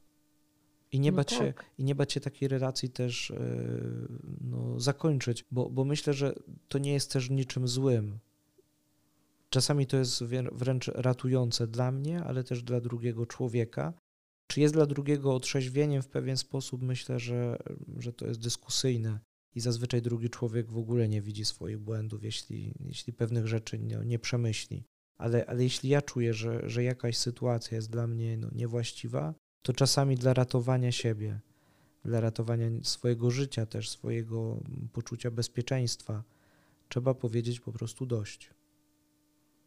[0.92, 1.38] I nie, no bać tak.
[1.38, 3.38] się, I nie bać się takiej relacji też e,
[4.42, 6.36] no, zakończyć, bo, bo myślę, że
[6.68, 8.20] to nie jest też niczym złym.
[9.50, 13.94] Czasami to jest wręcz ratujące dla mnie, ale też dla drugiego człowieka.
[14.48, 16.82] Czy jest dla drugiego otrzeźwieniem w pewien sposób?
[16.82, 17.58] Myślę, że,
[17.98, 19.20] że to jest dyskusyjne
[19.56, 23.98] i zazwyczaj drugi człowiek w ogóle nie widzi swoich błędów, jeśli, jeśli pewnych rzeczy nie,
[24.06, 24.84] nie przemyśli.
[25.18, 29.74] Ale, ale jeśli ja czuję, że, że jakaś sytuacja jest dla mnie no, niewłaściwa, to
[29.74, 31.40] czasami dla ratowania siebie,
[32.06, 34.60] dla ratowania swojego życia, też swojego
[34.94, 36.24] poczucia bezpieczeństwa,
[36.90, 38.50] trzeba powiedzieć po prostu dość.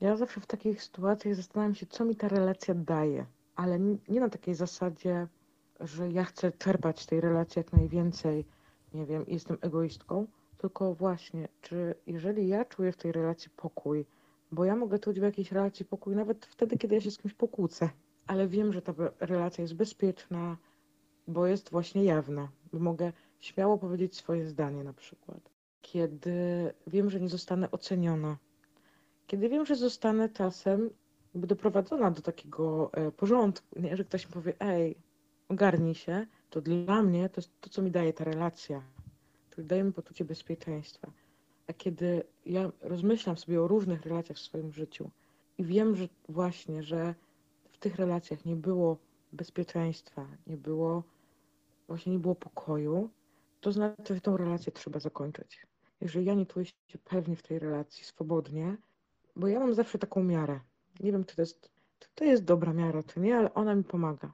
[0.00, 3.26] Ja zawsze w takich sytuacjach zastanawiam się, co mi ta relacja daje,
[3.60, 5.26] ale nie na takiej zasadzie,
[5.80, 8.44] że ja chcę czerpać tej relacji jak najwięcej,
[8.94, 10.26] nie wiem, jestem egoistką,
[10.58, 14.06] tylko właśnie, czy jeżeli ja czuję w tej relacji pokój,
[14.52, 17.34] bo ja mogę czuć w jakiejś relacji pokój nawet wtedy, kiedy ja się z kimś
[17.34, 17.90] pokłócę,
[18.26, 20.56] ale wiem, że ta relacja jest bezpieczna,
[21.28, 25.50] bo jest właśnie jawna, bo mogę śmiało powiedzieć swoje zdanie na przykład.
[25.82, 26.34] Kiedy
[26.86, 28.36] wiem, że nie zostanę oceniona,
[29.26, 30.90] kiedy wiem, że zostanę czasem
[31.34, 33.96] jakby doprowadzona do takiego e, porządku, nie?
[33.96, 34.96] że ktoś mi powie, ej,
[35.48, 38.82] ogarnij się, to dla mnie to jest to, co mi daje ta relacja,
[39.50, 41.10] to daje mi poczucie bezpieczeństwa.
[41.66, 45.10] A kiedy ja rozmyślam sobie o różnych relacjach w swoim życiu
[45.58, 47.14] i wiem, że właśnie, że
[47.70, 48.96] w tych relacjach nie było
[49.32, 51.02] bezpieczeństwa, nie było,
[51.88, 53.10] właśnie nie było pokoju,
[53.60, 55.66] to znaczy, że tą relację trzeba zakończyć.
[56.00, 58.76] Jeżeli ja nie czuję się pewnie w tej relacji, swobodnie,
[59.36, 60.60] bo ja mam zawsze taką miarę.
[61.00, 61.70] Nie wiem, czy to jest,
[62.14, 64.32] to jest dobra miara, czy nie, ale ona mi pomaga.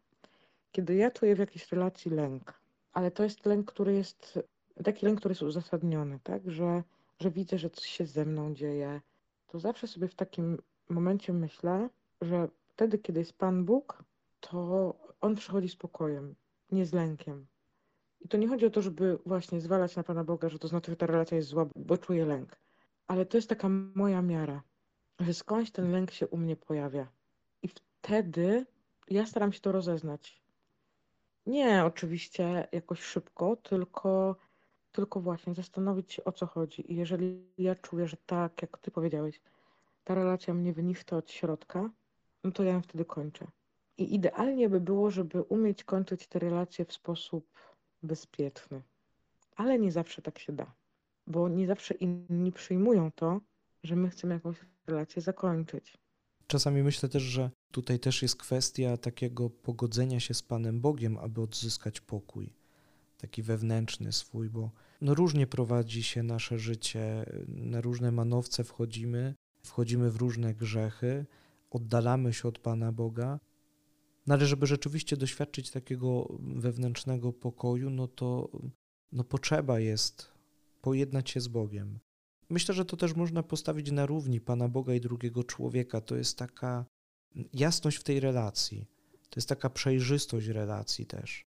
[0.72, 2.60] Kiedy ja czuję w jakiejś relacji lęk,
[2.92, 4.38] ale to jest lęk, który jest
[4.84, 6.82] taki lęk, który jest uzasadniony, tak, że,
[7.20, 9.00] że widzę, że coś się ze mną dzieje,
[9.46, 11.88] to zawsze sobie w takim momencie myślę,
[12.20, 14.04] że wtedy, kiedy jest Pan Bóg,
[14.40, 16.34] to On przychodzi z pokojem,
[16.72, 17.46] nie z lękiem.
[18.20, 20.90] I to nie chodzi o to, żeby właśnie zwalać na Pana Boga, że to znaczy,
[20.90, 22.56] że ta relacja jest zła, bo czuję lęk.
[23.06, 24.62] Ale to jest taka moja miara
[25.20, 27.08] że skądś ten lęk się u mnie pojawia.
[27.62, 28.66] I wtedy
[29.10, 30.42] ja staram się to rozeznać.
[31.46, 34.36] Nie oczywiście jakoś szybko, tylko,
[34.92, 36.92] tylko właśnie zastanowić się o co chodzi.
[36.92, 39.40] I jeżeli ja czuję, że tak, jak ty powiedziałeś,
[40.04, 41.90] ta relacja mnie wyniszcza od środka,
[42.44, 43.46] no to ja ją wtedy kończę.
[43.98, 47.46] I idealnie by było, żeby umieć kończyć te relacje w sposób
[48.02, 48.82] bezpieczny.
[49.56, 50.74] Ale nie zawsze tak się da,
[51.26, 53.40] bo nie zawsze inni przyjmują to,
[53.86, 55.98] że my chcemy jakąś relację zakończyć.
[56.46, 61.40] Czasami myślę też, że tutaj też jest kwestia takiego pogodzenia się z Panem Bogiem, aby
[61.40, 62.52] odzyskać pokój,
[63.18, 64.70] taki wewnętrzny swój, bo
[65.00, 71.26] no różnie prowadzi się nasze życie, na różne manowce wchodzimy, wchodzimy w różne grzechy,
[71.70, 73.40] oddalamy się od Pana Boga.
[74.26, 78.48] No ale żeby rzeczywiście doświadczyć takiego wewnętrznego pokoju, no to
[79.12, 80.32] no potrzeba jest
[80.80, 81.98] pojednać się z Bogiem.
[82.50, 86.00] Myślę, że to też można postawić na równi Pana Boga i drugiego człowieka.
[86.00, 86.84] To jest taka
[87.52, 88.86] jasność w tej relacji,
[89.30, 91.46] to jest taka przejrzystość relacji też.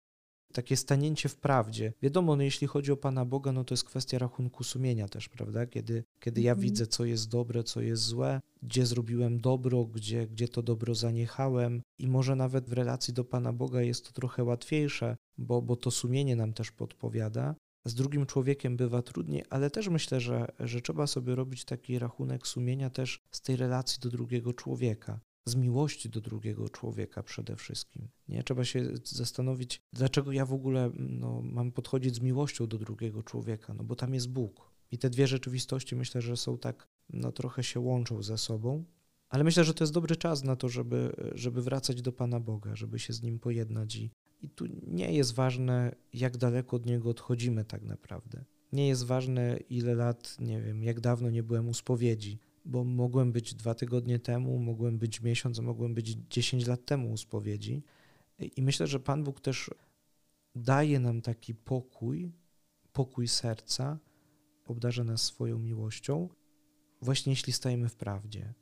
[0.52, 1.92] Takie stanięcie w prawdzie.
[2.02, 5.66] Wiadomo, no jeśli chodzi o Pana Boga, no to jest kwestia rachunku sumienia też, prawda?
[5.66, 6.62] Kiedy, kiedy ja mhm.
[6.62, 11.82] widzę, co jest dobre, co jest złe, gdzie zrobiłem dobro, gdzie, gdzie to dobro zaniechałem,
[11.98, 15.90] i może nawet w relacji do Pana Boga jest to trochę łatwiejsze, bo, bo to
[15.90, 17.54] sumienie nam też podpowiada,
[17.84, 22.46] z drugim człowiekiem bywa trudniej, ale też myślę, że, że trzeba sobie robić taki rachunek
[22.46, 28.08] sumienia też z tej relacji do drugiego człowieka, z miłości do drugiego człowieka przede wszystkim.
[28.28, 33.22] Nie trzeba się zastanowić, dlaczego ja w ogóle no, mam podchodzić z miłością do drugiego
[33.22, 34.74] człowieka, no bo tam jest Bóg.
[34.90, 38.84] I te dwie rzeczywistości myślę, że są tak, no trochę się łączą ze sobą.
[39.28, 42.76] Ale myślę, że to jest dobry czas na to, żeby, żeby wracać do Pana Boga,
[42.76, 44.10] żeby się z Nim pojednać i,
[44.44, 48.44] i tu nie jest ważne, jak daleko od niego odchodzimy, tak naprawdę.
[48.72, 53.32] Nie jest ważne, ile lat, nie wiem, jak dawno nie byłem u spowiedzi, bo mogłem
[53.32, 57.82] być dwa tygodnie temu, mogłem być miesiąc, mogłem być dziesięć lat temu u spowiedzi.
[58.56, 59.70] I myślę, że Pan Bóg też
[60.54, 62.32] daje nam taki pokój
[62.94, 63.98] pokój serca,
[64.66, 66.28] obdarza nas swoją miłością,
[67.02, 68.54] właśnie jeśli stajemy w prawdzie.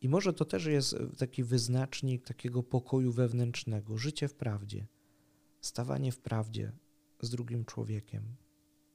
[0.00, 4.86] I może to też jest taki wyznacznik takiego pokoju wewnętrznego, życie w prawdzie,
[5.64, 6.72] stawanie w prawdzie
[7.20, 8.22] z drugim człowiekiem.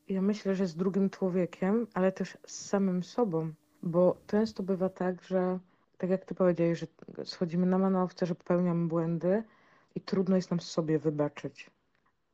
[0.08, 3.54] Ja myślę, że z drugim człowiekiem, ale też z samym sobą,
[3.84, 5.60] bo często bywa tak, że
[5.98, 6.88] tak jak ty powiedziałeś, że
[7.26, 9.44] schodzimy na manowce, że popełniamy błędy
[9.96, 11.72] i trudno jest nam sobie wybaczyć.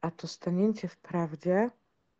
[0.01, 1.69] A to stanięcie w prawdzie,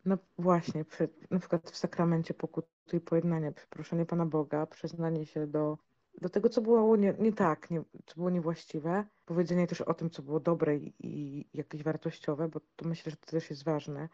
[0.04, 5.46] no właśnie, przy, na przykład w sakramencie pokuty i pojednania, przeproszenie Pana Boga, przyznanie się
[5.46, 5.78] do,
[6.20, 10.10] do tego, co było nie, nie tak, nie, co było niewłaściwe, powiedzenie też o tym,
[10.10, 14.08] co było dobre i, i jakieś wartościowe, bo to myślę, że to też jest ważne,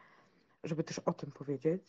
[0.65, 1.83] żeby też o tym powiedzieć,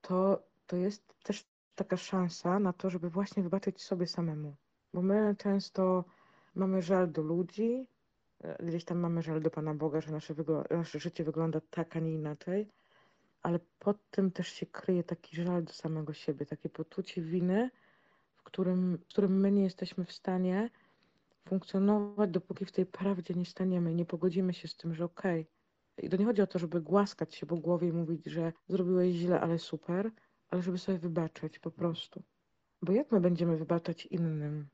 [0.00, 4.54] to, to jest też taka szansa na to, żeby właśnie wybaczyć sobie samemu.
[4.94, 6.04] Bo my często
[6.54, 7.86] mamy żal do ludzi,
[8.40, 10.34] e, gdzieś tam mamy żal do Pana Boga, że nasze,
[10.70, 12.68] nasze życie wygląda tak, a nie inaczej,
[13.42, 17.70] ale pod tym też się kryje taki żal do samego siebie, takie poczucie winy,
[18.42, 20.70] w którym, w którym my nie jesteśmy w stanie
[21.48, 25.40] funkcjonować, dopóki w tej prawdzie nie staniemy nie pogodzimy się z tym, że okej.
[25.40, 26.06] Okay.
[26.06, 29.14] I to nie chodzi o to, żeby głaskać się po głowie i mówić, że zrobiłeś
[29.14, 30.10] źle, ale super,
[30.50, 32.22] ale żeby sobie wybaczyć po prostu.
[32.82, 34.66] Bo jak my będziemy wybaczać innym,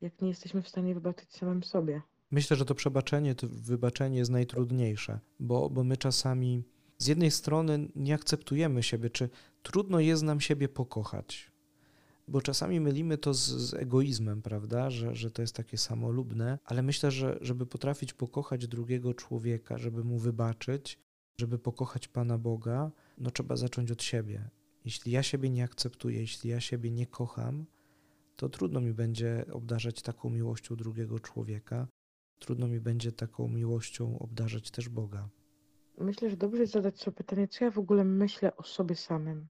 [0.00, 2.02] jak nie jesteśmy w stanie wybaczyć samym sobie?
[2.30, 6.64] Myślę, że to przebaczenie, to wybaczenie jest najtrudniejsze, bo, bo my czasami
[6.98, 9.28] z jednej strony nie akceptujemy siebie, czy
[9.62, 11.50] trudno jest nam siebie pokochać,
[12.28, 16.82] bo czasami mylimy to z, z, egoizmem, prawda, że, że to jest takie samolubne, ale
[16.82, 20.98] myślę, że żeby potrafić pokochać drugiego człowieka, żeby mu wybaczyć,
[21.36, 24.50] żeby pokochać Pana Boga, no trzeba zacząć od siebie.
[24.84, 27.66] Jeśli ja siebie nie akceptuję, jeśli ja siebie nie kocham,
[28.36, 31.88] to trudno mi będzie obdarzać taką miłością drugiego człowieka,
[32.38, 35.28] trudno mi będzie taką miłością obdarzać też Boga.
[35.98, 39.46] Myślę, że dobrze jest zadać sobie pytanie, co ja w ogóle myślę o sobie samym.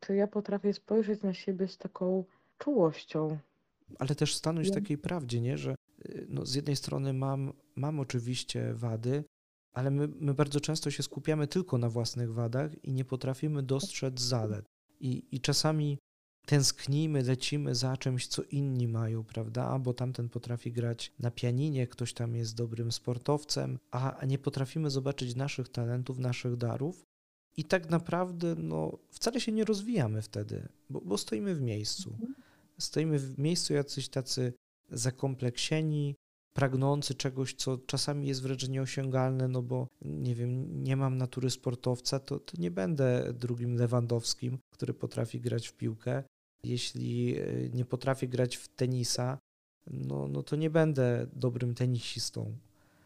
[0.00, 2.24] Czy ja potrafię spojrzeć na siebie z taką
[2.58, 3.38] czułością?
[3.98, 5.58] Ale też stanąć w takiej prawdzie, nie?
[5.58, 5.74] że
[6.06, 9.24] y, no, z jednej strony mam, mam oczywiście wady,
[9.72, 14.20] ale my, my bardzo często się skupiamy tylko na własnych wadach i nie potrafimy dostrzec
[14.20, 14.64] zalet.
[15.00, 15.98] I, i czasami
[16.46, 19.78] tęsknimy, lecimy za czymś, co inni mają, prawda?
[19.78, 25.34] Bo tamten potrafi grać na pianinie, ktoś tam jest dobrym sportowcem, a nie potrafimy zobaczyć
[25.34, 27.07] naszych talentów, naszych darów.
[27.58, 32.10] I tak naprawdę no, wcale się nie rozwijamy wtedy, bo, bo stoimy w miejscu.
[32.10, 32.34] Mhm.
[32.78, 34.52] Stoimy w miejscu jacyś tacy
[34.90, 36.14] zakompleksieni,
[36.54, 42.20] pragnący czegoś, co czasami jest wręcz nieosiągalne, no bo nie wiem, nie mam natury sportowca,
[42.20, 46.22] to, to nie będę drugim Lewandowskim, który potrafi grać w piłkę.
[46.64, 47.44] Jeśli e,
[47.74, 49.38] nie potrafię grać w tenisa,
[49.86, 52.56] no, no to nie będę dobrym tenisistą.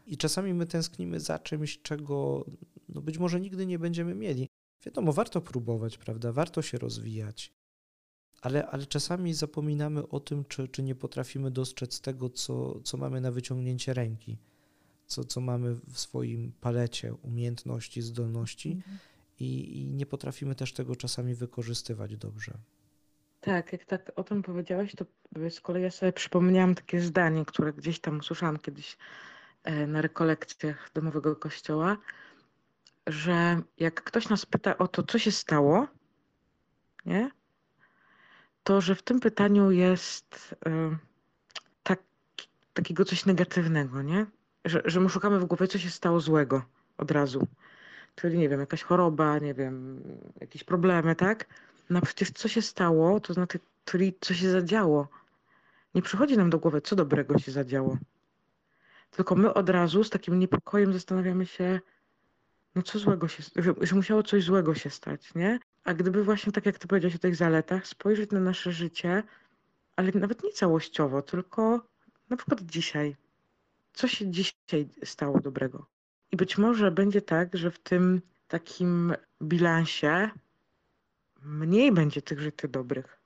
[0.07, 2.45] I czasami my tęsknimy za czymś, czego
[2.93, 4.49] no być może nigdy nie będziemy mieli.
[4.85, 6.31] Wiadomo, warto próbować, prawda?
[6.31, 7.53] Warto się rozwijać
[8.43, 13.21] ale, ale czasami zapominamy o tym, czy, czy nie potrafimy dostrzec tego, co, co mamy
[13.21, 14.37] na wyciągnięcie ręki,
[15.05, 18.97] co, co mamy w swoim palecie umiejętności, zdolności mhm.
[19.39, 22.53] i, i nie potrafimy też tego czasami wykorzystywać dobrze.
[23.41, 25.05] Tak, jak tak o tym powiedziałeś, to
[25.49, 28.97] z kolei ja sobie przypomniałam takie zdanie, które gdzieś tam usłyszałam kiedyś
[29.63, 31.97] e, na rekolekcjach domowego kościoła,
[33.07, 35.87] że jak ktoś nas pyta o to, co się stało,
[37.05, 37.31] nie?
[38.63, 40.97] to, że w tym pytaniu jest y,
[41.83, 41.99] tak,
[42.73, 44.25] takiego coś negatywnego, nie?
[44.65, 46.61] Że, że my szukamy w głowie, co się stało złego
[46.97, 47.47] od razu.
[48.15, 50.03] Czyli, nie wiem, jakaś choroba, nie wiem,
[50.41, 51.45] jakieś problemy, tak?
[51.89, 55.07] No przecież co się stało, to znaczy, czyli co się zadziało.
[55.95, 57.97] Nie przychodzi nam do głowy, co dobrego się zadziało.
[59.11, 61.79] Tylko my od razu z takim niepokojem zastanawiamy się,
[62.75, 65.59] no co złego się, że, że musiało coś złego się stać, nie?
[65.83, 69.23] A gdyby właśnie tak jak ty powiedziałeś o tych zaletach, spojrzeć na nasze życie,
[69.95, 71.87] ale nawet nie całościowo, tylko
[72.29, 73.15] na przykład dzisiaj.
[73.93, 75.85] Co się dzisiaj stało dobrego?
[76.31, 80.29] I być może będzie tak, że w tym takim bilansie
[81.41, 83.19] mniej będzie tych rzeczy dobrych,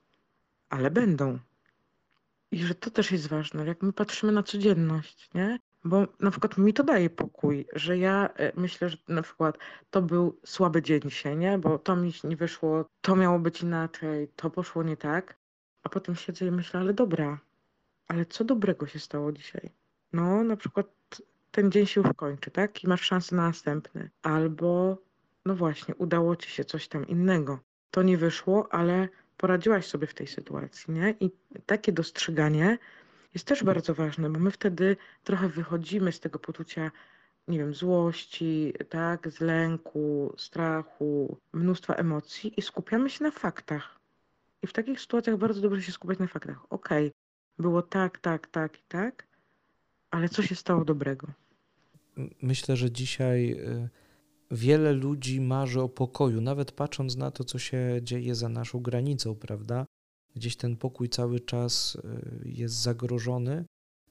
[0.70, 1.39] ale będą.
[2.52, 5.60] I że to też jest ważne, jak my patrzymy na codzienność, nie?
[5.84, 9.57] Bo na przykład mi to daje pokój, że ja e, myślę, że na przykład
[9.89, 11.57] to był słaby dzień dzisiaj, nie?
[11.57, 15.38] Bo to mi nie wyszło, to miało być inaczej, to poszło nie tak.
[15.84, 17.39] A potem siedzę i myślę, ale dobra,
[18.07, 19.69] ale co dobrego się stało dzisiaj?
[20.13, 20.88] No, na przykład
[21.51, 22.84] ten dzień się już kończy, tak?
[22.84, 24.09] I masz szansę na następny.
[24.21, 24.97] Albo,
[25.45, 27.59] no właśnie, udało ci się coś tam innego.
[27.91, 31.15] To nie wyszło, ale poradziłaś sobie w tej sytuacji, nie?
[31.19, 31.32] I
[31.65, 32.78] takie dostrzeganie
[33.38, 36.92] jest też bardzo ważne, bo my wtedy trochę wychodzimy z tego poczucia
[37.48, 44.00] nie wiem, złości, tak, z lęku, strachu, mnóstwa emocji i skupiamy się na faktach.
[44.62, 46.66] I w takich sytuacjach bardzo dobrze się skupiać na faktach.
[46.70, 47.20] Okej, okay,
[47.60, 49.28] było tak, tak, tak i tak,
[50.12, 51.28] ale co się stało dobrego?
[52.42, 53.90] Myślę, że dzisiaj y,
[54.52, 59.36] wiele ludzi marzy o pokoju, nawet patrząc na to, co się dzieje za naszą granicą,
[59.36, 59.86] prawda?
[60.38, 61.96] Gdzieś ten pokój cały czas
[62.46, 63.66] y, jest zagrożony,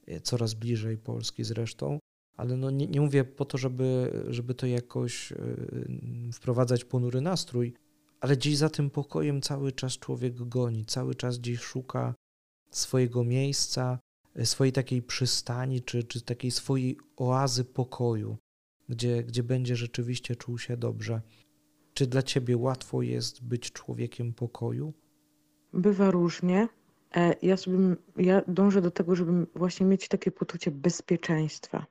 [0.09, 1.99] y, coraz bliżej Polski zresztą,
[2.37, 5.33] ale no nie, nie mówię po to, żeby, żeby to jakoś
[6.33, 7.73] wprowadzać ponury nastrój,
[8.19, 12.15] ale gdzieś za tym pokojem cały czas człowiek goni, cały czas gdzieś szuka
[12.71, 13.99] swojego miejsca,
[14.43, 18.37] swojej takiej przystani, czy, czy takiej swojej oazy pokoju,
[18.89, 21.21] gdzie, gdzie będzie rzeczywiście czuł się dobrze.
[21.93, 24.93] Czy dla ciebie łatwo jest być człowiekiem pokoju?
[25.73, 26.67] Bywa różnie.
[27.15, 27.77] E, ja sobie,
[28.17, 31.85] ja dążę do tego, żeby właśnie mieć takie poczucie bezpieczeństwa.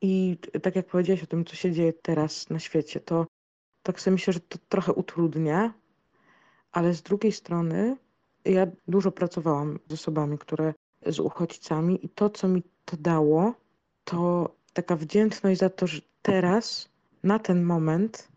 [0.00, 3.26] I tak jak powiedziałeś o tym, co się dzieje teraz na świecie, to
[3.82, 5.74] tak sobie myślę, że to trochę utrudnia,
[6.72, 7.96] ale z drugiej strony
[8.44, 10.74] ja dużo pracowałam z osobami, które
[11.06, 13.54] z uchodźcami i to, co mi to dało,
[14.04, 16.88] to taka wdzięczność za to, że teraz,
[17.22, 18.28] na ten moment,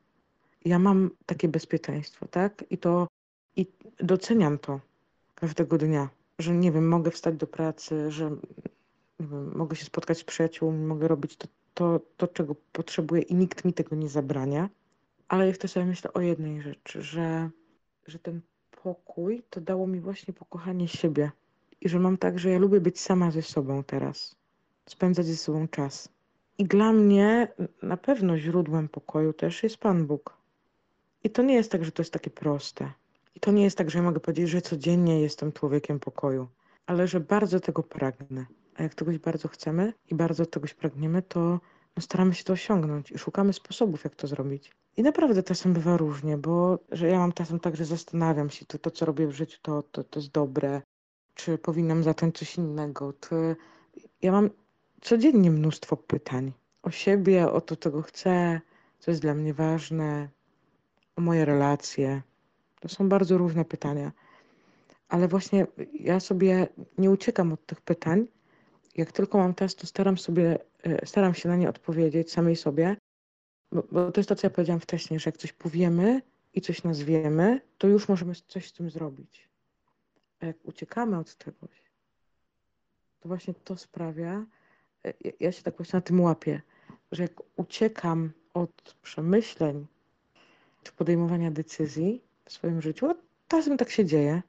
[0.66, 2.64] ja mam takie bezpieczeństwo, tak?
[2.70, 3.08] I to,
[3.56, 3.66] i
[4.00, 4.80] doceniam to
[5.36, 8.30] każdego dnia, że nie wiem, mogę wstać do pracy, że
[9.20, 13.36] nie wiem, mogę się spotkać z przyjaciółmi, mogę robić to, to, to, czego potrzebuję i
[13.36, 14.70] nikt mi tego nie zabrania.
[15.28, 17.50] Ale jeszcze sobie myślę o jednej rzeczy, że,
[18.08, 18.42] że ten
[18.84, 21.32] pokój to dało mi właśnie pokochanie siebie.
[21.82, 24.36] I że mam tak, że ja lubię być sama ze sobą teraz,
[24.86, 26.10] spędzać ze sobą czas.
[26.58, 27.48] I dla mnie
[27.82, 30.38] na pewno źródłem pokoju też jest Pan Bóg.
[31.24, 32.92] I to nie jest tak, że to jest takie proste.
[33.36, 36.48] I to nie jest tak, że ja mogę powiedzieć, że codziennie jestem człowiekiem pokoju,
[36.86, 38.46] ale że bardzo tego pragnę.
[38.76, 41.60] A jak czegoś bardzo chcemy i bardzo czegoś pragniemy, to
[41.96, 44.72] no staramy się to osiągnąć i szukamy sposobów, jak to zrobić.
[44.98, 48.80] I naprawdę czasem bywa różnie, bo że ja mam czasem tak, że zastanawiam się, czy
[48.80, 50.82] to, co robię w życiu, to, to, to jest dobre,
[51.36, 53.14] czy powinnam zacząć coś innego.
[54.22, 54.50] Ja mam
[55.02, 58.62] codziennie mnóstwo pytań o siebie, o to, czego chcę,
[59.00, 60.30] co jest dla mnie ważne,
[61.16, 62.22] o moje relacje.
[62.80, 64.12] To są bardzo różne pytania.
[65.10, 66.68] Ale właśnie ja sobie
[66.98, 68.28] nie uciekam od tych pytań.
[68.96, 72.98] Jak tylko mam czas, to staram sobie, e, staram się na nie odpowiedzieć samej sobie,
[73.72, 76.22] bo, bo to jest to, co ja powiedziałam wcześniej, że jak coś powiemy
[76.54, 79.50] i coś nazwiemy, to już możemy coś z tym zrobić.
[80.40, 81.86] A jak uciekamy od czegoś,
[83.20, 84.46] to właśnie to sprawia,
[85.06, 86.62] e, ja się tak właśnie na tym łapię,
[87.12, 89.86] że jak uciekam od przemyśleń
[90.84, 93.16] czy podejmowania decyzji w swoim życiu, a
[93.48, 94.42] czasem tak się dzieje,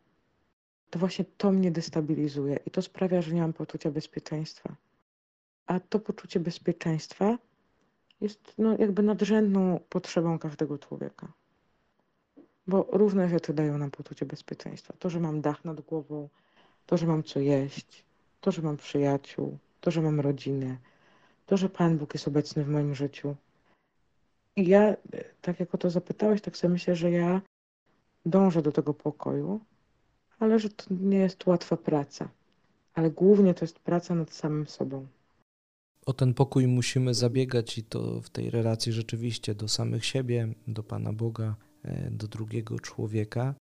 [0.90, 4.76] to właśnie to mnie destabilizuje i to sprawia, że nie mam poczucia bezpieczeństwa.
[5.66, 7.38] A to poczucie bezpieczeństwa
[8.20, 11.32] jest no, jakby nadrzędną potrzebą każdego człowieka.
[12.66, 14.94] Bo różne rzeczy dają nam poczucie bezpieczeństwa.
[14.98, 16.28] To, że mam dach nad głową,
[16.86, 18.04] to, że mam co jeść,
[18.40, 20.76] to, że mam przyjaciół, to, że mam rodzinę,
[21.46, 23.36] to, że Pan Bóg jest obecny w moim życiu.
[24.56, 24.96] I ja,
[25.42, 27.40] tak jak o to zapytałeś, tak sobie myślę, że ja
[28.26, 29.60] dążę do tego pokoju,
[30.38, 32.28] ale że to nie jest łatwa praca.
[32.94, 35.06] Ale głównie to jest praca nad samym sobą.
[36.06, 40.82] O ten pokój musimy zabiegać i to w tej relacji rzeczywiście do samych siebie, do
[40.82, 43.54] Pana Boga, e, do drugiego człowieka.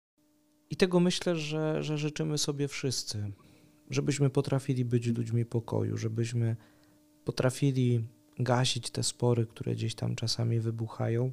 [0.70, 3.32] I tego myślę, że, że życzymy sobie wszyscy,
[3.90, 6.56] żebyśmy potrafili być ludźmi pokoju, żebyśmy
[7.24, 8.04] potrafili
[8.38, 11.32] gasić te spory, które gdzieś tam czasami wybuchają,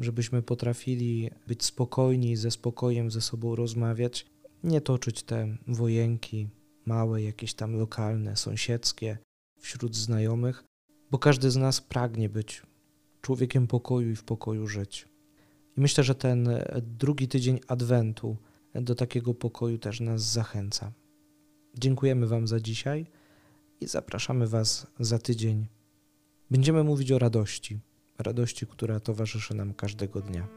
[0.00, 4.26] żebyśmy potrafili być spokojni, ze spokojem ze sobą rozmawiać,
[4.64, 6.48] nie toczyć te wojenki
[6.86, 9.18] małe, jakieś tam lokalne, sąsiedzkie,
[9.60, 10.64] wśród znajomych,
[11.10, 12.62] bo każdy z nas pragnie być
[13.20, 15.08] człowiekiem pokoju i w pokoju żyć.
[15.76, 16.48] I myślę, że ten
[16.82, 18.36] drugi tydzień Adwentu
[18.74, 20.92] do takiego pokoju też nas zachęca.
[21.78, 23.06] Dziękujemy Wam za dzisiaj
[23.80, 25.66] i zapraszamy Was za tydzień.
[26.50, 27.80] Będziemy mówić o radości,
[28.18, 30.48] radości, która towarzyszy nam każdego dnia.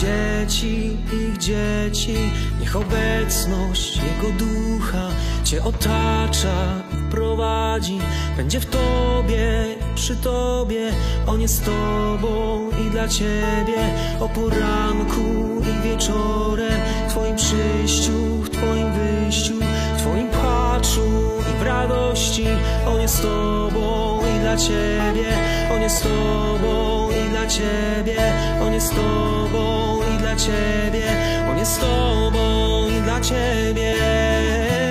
[0.00, 2.16] Dzieci, ich dzieci.
[2.60, 5.08] Niech obecność Jego ducha
[5.44, 7.98] Cię otacza i prowadzi,
[8.36, 10.92] będzie w Tobie przy Tobie,
[11.26, 18.92] On jest Tobą i dla Ciebie o poranku i wieczorem, w Twoim przyjściu, w Twoim
[18.92, 19.54] wyjściu,
[19.96, 21.10] w Twoim płaczu
[21.54, 22.46] i w radości.
[22.86, 25.38] On jest Tobą dla Ciebie,
[25.74, 28.32] On jest z Tobą i dla Ciebie,
[28.62, 31.04] On jest z Tobą i dla Ciebie,
[31.50, 34.89] On jest z Tobą i dla Ciebie.